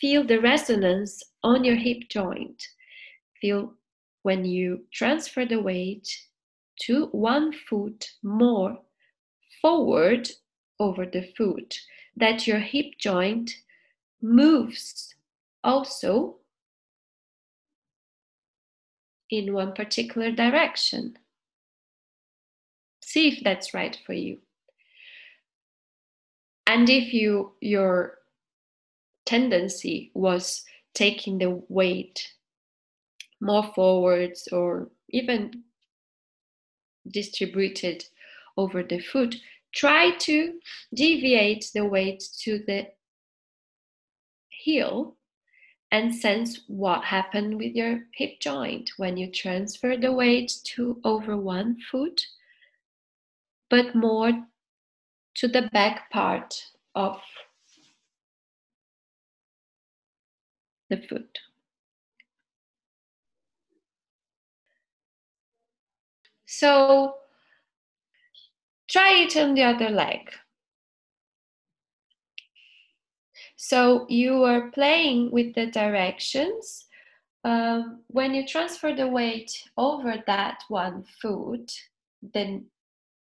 [0.01, 2.61] feel the resonance on your hip joint.
[3.39, 3.73] Feel
[4.23, 6.07] when you transfer the weight
[6.81, 8.77] to one foot more
[9.61, 10.29] forward
[10.79, 11.79] over the foot,
[12.15, 13.51] that your hip joint
[14.21, 15.15] moves
[15.63, 16.35] also
[19.29, 21.17] in one particular direction.
[23.17, 24.37] See if that's right for you.
[26.67, 28.19] And if you your
[29.25, 30.63] tendency was
[30.93, 32.31] taking the weight
[33.41, 35.63] more forwards or even
[37.09, 38.05] distributed
[38.55, 39.35] over the foot,
[39.73, 40.59] try to
[40.93, 42.85] deviate the weight to the
[44.49, 45.17] heel
[45.91, 51.35] and sense what happened with your hip joint when you transfer the weight to over
[51.35, 52.21] one foot,
[53.69, 54.31] but more
[55.35, 56.63] to the back part
[56.95, 57.19] of
[60.89, 61.39] the foot.
[66.45, 67.15] So
[68.89, 70.31] try it on the other leg.
[73.57, 76.85] So you are playing with the directions.
[77.43, 81.71] Um, when you transfer the weight over that one foot,
[82.21, 82.65] then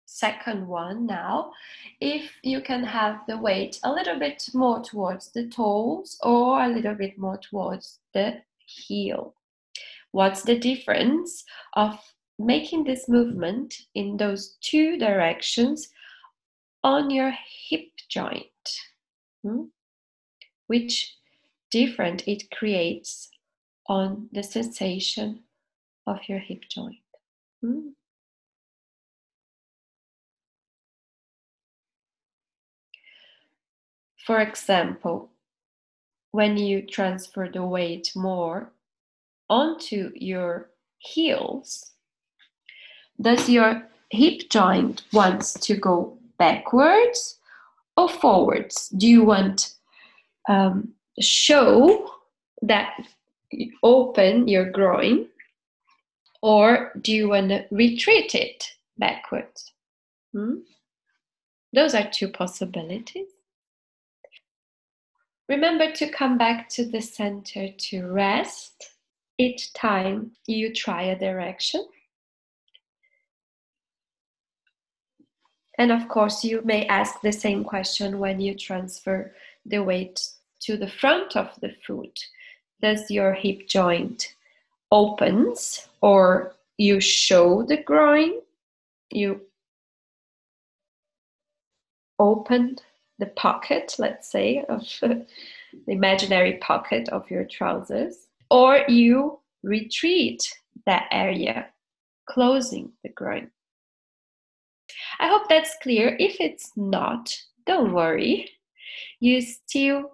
[0.07, 1.53] second one now,
[2.01, 6.69] if you can have the weight a little bit more towards the toes or a
[6.69, 9.35] little bit more towards the heel.
[10.13, 11.45] What's the difference
[11.75, 11.99] of
[12.39, 15.89] making this movement in those two directions
[16.83, 17.35] on your
[17.69, 18.47] hip joint?
[19.43, 19.65] Hmm?
[20.69, 21.17] Which
[21.71, 23.29] different it creates
[23.89, 25.43] on the sensation
[26.07, 26.97] of your hip joint.
[27.63, 27.89] Hmm?
[34.27, 35.31] For example,
[36.33, 38.73] when you transfer the weight more
[39.49, 41.93] onto your heels,
[43.21, 47.39] does your hip joint wants to go backwards
[47.97, 48.89] or forwards?
[48.89, 49.75] Do you want
[50.49, 52.11] um, show
[52.63, 52.95] that
[53.53, 55.29] you open your groin,
[56.43, 58.65] or do you want to retreat it
[58.99, 59.73] backwards?
[60.33, 60.57] Hmm?
[61.73, 63.36] Those are two possibilities.
[65.49, 68.91] Remember to come back to the center to rest
[69.39, 71.87] each time you try a direction.
[75.79, 79.35] And of course, you may ask the same question when you transfer
[79.65, 80.27] the weight
[80.61, 82.19] to the front of the foot.
[82.81, 84.35] Does your hip joint
[84.91, 88.41] opens or you show the groin?
[89.11, 89.43] You
[92.19, 92.79] open
[93.19, 95.27] the pocket, let's say, of the
[95.87, 100.43] imaginary pocket of your trousers, or you retreat
[100.87, 101.67] that area,
[102.29, 103.51] closing the groin.
[105.19, 106.17] I hope that's clear.
[106.19, 107.35] If it's not,
[107.67, 108.51] don't worry.
[109.21, 110.13] You're still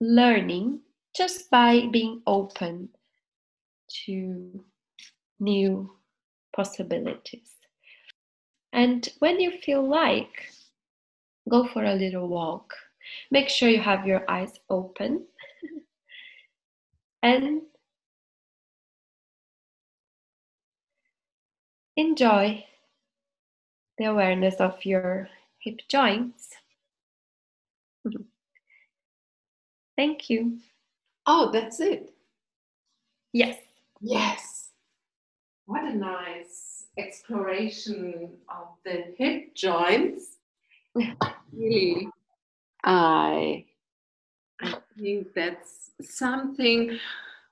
[0.00, 0.80] learning
[1.16, 2.88] just by being open
[4.06, 4.64] to
[5.40, 5.90] new
[6.54, 7.50] possibilities.
[8.72, 10.52] And when you feel like,
[11.48, 12.74] go for a little walk.
[13.30, 15.26] Make sure you have your eyes open
[17.22, 17.62] and
[21.96, 22.64] enjoy
[23.98, 26.50] the awareness of your hip joints.
[28.06, 28.22] Mm-hmm.
[29.96, 30.58] Thank you.
[31.26, 32.12] Oh, that's it.
[33.32, 33.58] Yes.
[34.00, 34.70] Yes.
[35.66, 40.36] What a nice exploration of the hip joints.
[41.52, 42.08] really,
[42.84, 43.64] I,
[44.60, 46.98] I think that's something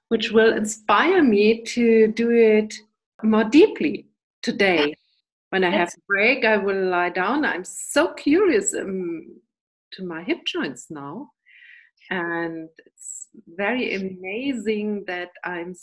[0.08, 2.74] which will inspire me to do it
[3.22, 4.06] more deeply
[4.42, 4.94] today.
[5.50, 7.44] When I have a break, I will lie down.
[7.44, 9.40] I'm so curious um,
[9.92, 11.30] to my hip joints now.
[12.10, 15.74] And it's very amazing that I'm,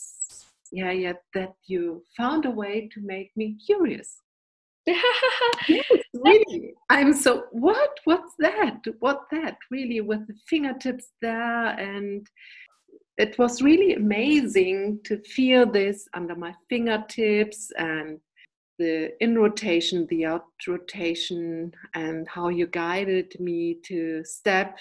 [0.72, 4.22] yeah, yeah, that you found a way to make me curious.
[5.68, 6.74] yes, really.
[6.90, 7.98] I'm so, what?
[8.06, 8.80] What's that?
[9.00, 9.58] What that?
[9.70, 12.26] Really, with the fingertips there and
[13.18, 18.20] it was really amazing to feel this under my fingertips and
[18.78, 24.78] the in rotation, the out rotation, and how you guided me to step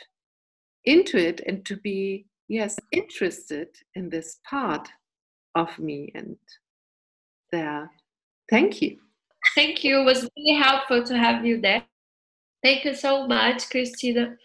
[0.85, 4.89] into it and to be, yes, interested in this part
[5.57, 6.13] of me.
[6.15, 6.37] And
[7.51, 7.91] there,
[8.51, 8.99] thank you.
[9.55, 10.01] Thank you.
[10.01, 11.83] It was really helpful to have you there.
[12.63, 14.37] Thank you so much, Christina,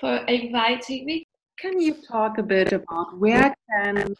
[0.00, 1.26] for inviting me.
[1.58, 4.14] Can you talk a bit about where can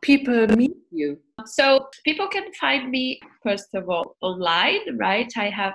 [0.00, 1.18] people meet you?
[1.44, 5.30] So people can find me first of all online, right?
[5.36, 5.74] I have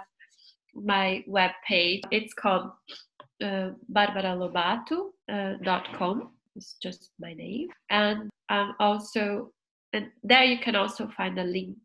[0.74, 2.02] my web page.
[2.12, 2.72] It's called
[3.44, 6.22] uh, barbaralobato.com.
[6.22, 6.26] Uh,
[6.56, 9.52] it's just my name, and I'm also
[9.94, 11.78] and there you can also find a link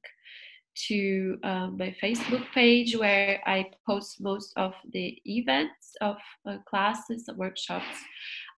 [0.86, 7.26] to uh, my Facebook page where I post most of the events of uh, classes
[7.28, 7.96] and workshops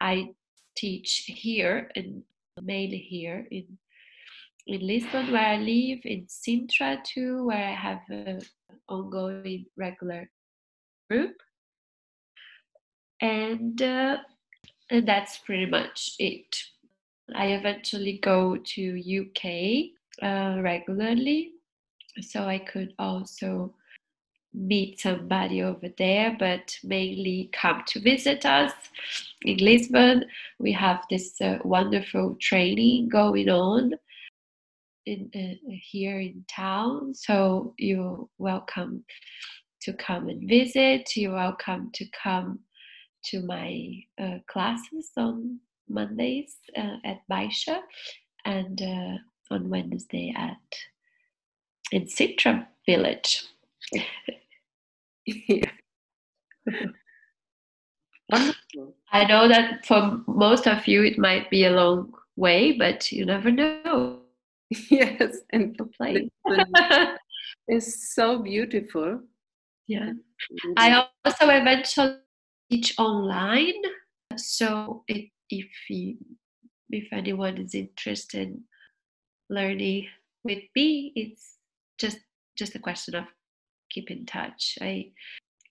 [0.01, 0.35] I
[0.77, 2.23] teach here and
[2.63, 3.79] mainly here in
[4.67, 8.41] in Lisbon where I live, in Sintra too, where I have an
[8.89, 10.31] ongoing regular
[11.11, 11.37] group.
[13.21, 14.19] And, uh,
[14.91, 16.57] and that's pretty much it.
[17.35, 19.91] I eventually go to UK
[20.23, 21.53] uh, regularly,
[22.21, 23.75] so I could also
[24.53, 28.73] meet somebody over there, but mainly come to visit us
[29.43, 30.25] in Lisbon.
[30.59, 33.93] We have this uh, wonderful training going on
[35.07, 39.05] in uh, here in town, so you're welcome
[39.83, 41.17] to come and visit.
[41.17, 42.61] You're welcome to come
[43.27, 45.61] to my uh, classes on
[45.91, 47.81] Mondays uh, at Baixa
[48.45, 49.19] and uh,
[49.51, 50.57] on Wednesday at
[51.93, 53.45] in Sintra Village.
[55.27, 55.71] yeah.
[58.31, 58.95] Wonderful.
[59.13, 63.27] I know that for most of you it might be a long way, but you
[63.27, 64.21] never know.
[64.89, 66.29] Yes, and the place
[67.69, 69.21] is so beautiful.
[69.89, 70.13] Yeah.
[70.77, 72.19] I also eventually
[72.71, 73.83] teach online.
[74.37, 75.69] So if if
[76.91, 78.59] if anyone is interested
[79.49, 80.07] learning
[80.45, 81.57] with me, it's
[81.99, 82.19] just
[82.57, 83.25] just a question of
[83.91, 84.79] keep in touch.
[84.81, 85.13] I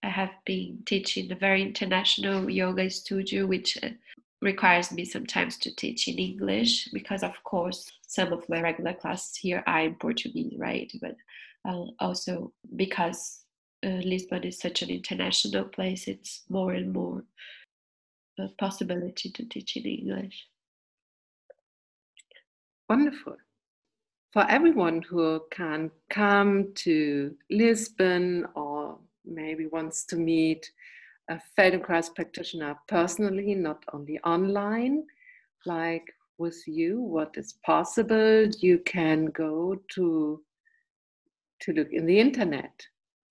[0.03, 3.89] I have been teaching a very international yoga studio, which uh,
[4.41, 9.35] requires me sometimes to teach in English because, of course, some of my regular classes
[9.35, 10.91] here are in Portuguese, right?
[11.01, 11.15] But
[11.67, 13.43] uh, also because
[13.85, 17.23] uh, Lisbon is such an international place, it's more and more
[18.57, 20.47] possibility to teach in English.
[22.87, 23.37] Wonderful
[24.31, 30.71] for everyone who can come to Lisbon or maybe wants to meet
[31.29, 35.03] a Feldenkrais practitioner personally, not only online,
[35.65, 36.05] like
[36.37, 40.41] with you, what is possible, you can go to
[41.61, 42.71] to look in the internet.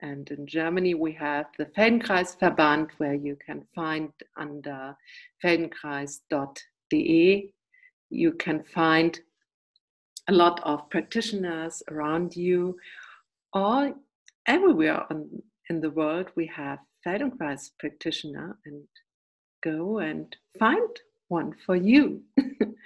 [0.00, 4.96] And in Germany, we have the Feldenkraisverband, where you can find under
[5.42, 7.52] feldenkrais.de,
[8.10, 9.20] you can find
[10.28, 12.76] a lot of practitioners around you.
[13.52, 13.92] All
[14.46, 18.84] everywhere on, in the world, we have Feldenkrais practitioner and
[19.64, 20.96] go and find
[21.28, 22.22] one for you.
[22.40, 22.76] um,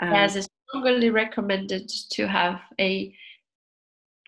[0.00, 3.12] yes, it's strongly recommended to have a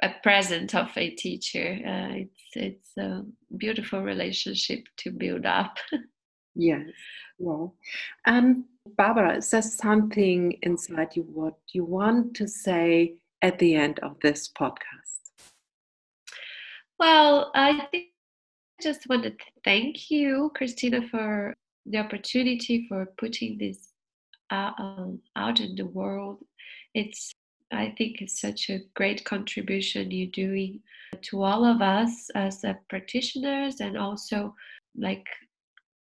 [0.03, 1.78] a present of a teacher.
[1.86, 3.24] Uh, it's it's a
[3.57, 5.76] beautiful relationship to build up.
[6.55, 6.86] yes,
[7.38, 7.74] Well,
[8.26, 13.98] Um, Barbara, is there something inside you what you want to say at the end
[14.01, 15.20] of this podcast?
[16.98, 18.09] Well, I think
[18.78, 19.34] I just want to
[19.64, 21.55] thank you, Christina, for
[21.86, 23.92] the opportunity for putting this
[24.51, 26.38] out, um, out in the world.
[26.94, 27.32] It's
[27.73, 30.81] I think it's such a great contribution you're doing
[31.23, 34.55] to all of us as practitioners and also
[34.97, 35.27] like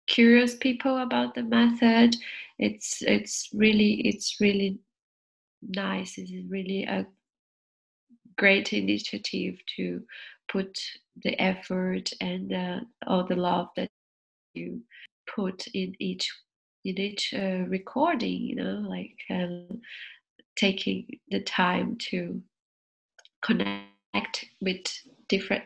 [0.07, 2.15] curious people about the method.
[2.59, 4.79] It's it's really it's really
[5.61, 6.17] nice.
[6.17, 7.05] It's really a
[8.37, 10.03] great initiative to
[10.49, 10.77] put
[11.23, 13.89] the effort and uh, all the love that
[14.53, 14.81] you
[15.33, 16.31] put in each
[16.83, 18.41] in each uh, recording.
[18.41, 19.81] You know, like um,
[20.55, 22.41] taking the time to
[23.41, 24.85] connect with
[25.29, 25.63] different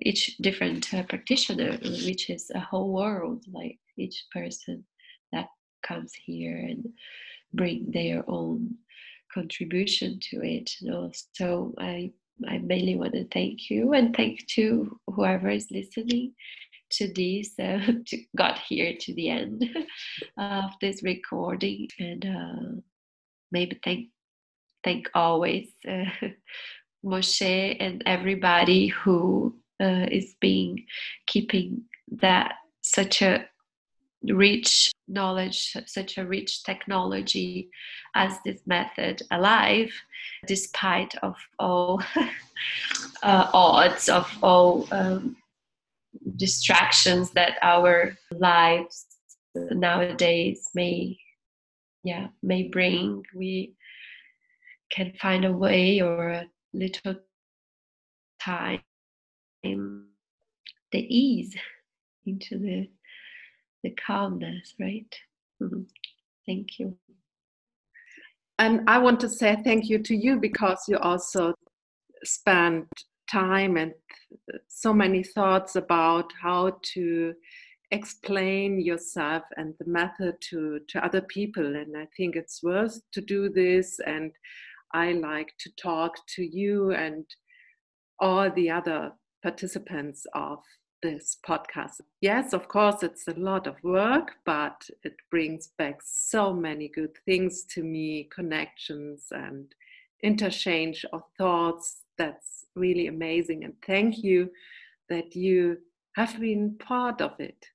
[0.00, 1.72] each different uh, practitioner,
[2.06, 4.84] which is a whole world, like each person
[5.32, 5.48] that
[5.82, 6.88] comes here and
[7.52, 8.74] bring their own
[9.32, 10.70] contribution to it.
[10.80, 11.12] You know?
[11.34, 12.12] So I
[12.48, 16.32] I mainly want to thank you and thank to whoever is listening
[16.90, 19.64] to this uh, to got here to the end
[20.38, 22.80] of this recording and uh,
[23.54, 24.08] maybe thank
[24.84, 26.10] thank always uh,
[27.04, 30.84] Moshe and everybody who uh, is being
[31.26, 33.46] keeping that such a
[34.32, 37.68] rich knowledge, such a rich technology
[38.14, 39.90] as this method alive,
[40.46, 42.02] despite of all
[43.22, 45.36] uh, odds, of all um,
[46.36, 49.06] distractions that our lives
[49.54, 51.18] nowadays may,
[52.04, 53.22] yeah, may bring.
[53.34, 53.74] We
[54.90, 57.16] can find a way or a little
[58.40, 58.80] time
[59.64, 61.54] the ease
[62.26, 62.88] into the
[63.82, 65.14] the calmness right
[65.62, 65.82] mm-hmm.
[66.46, 66.96] thank you
[68.58, 71.54] and i want to say thank you to you because you also
[72.22, 72.86] spent
[73.30, 73.92] time and
[74.68, 77.34] so many thoughts about how to
[77.94, 83.20] explain yourself and the method to to other people and i think it's worth to
[83.20, 84.32] do this and
[84.94, 87.26] I like to talk to you and
[88.20, 90.60] all the other participants of
[91.02, 92.00] this podcast.
[92.20, 97.10] Yes, of course, it's a lot of work, but it brings back so many good
[97.26, 99.74] things to me connections and
[100.22, 102.02] interchange of thoughts.
[102.16, 103.64] That's really amazing.
[103.64, 104.50] And thank you
[105.08, 105.78] that you
[106.14, 107.66] have been part of it.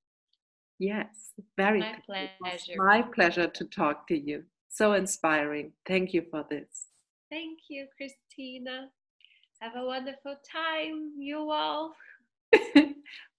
[0.80, 2.73] Yes, very my pleasure.
[2.77, 4.43] My pleasure to talk to you.
[4.69, 5.73] So inspiring.
[5.86, 6.88] Thank you for this.
[7.30, 8.89] Thank you, Christina.
[9.59, 11.93] Have a wonderful time, you all.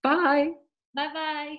[0.02, 0.50] Bye.
[0.94, 1.56] Bye bye.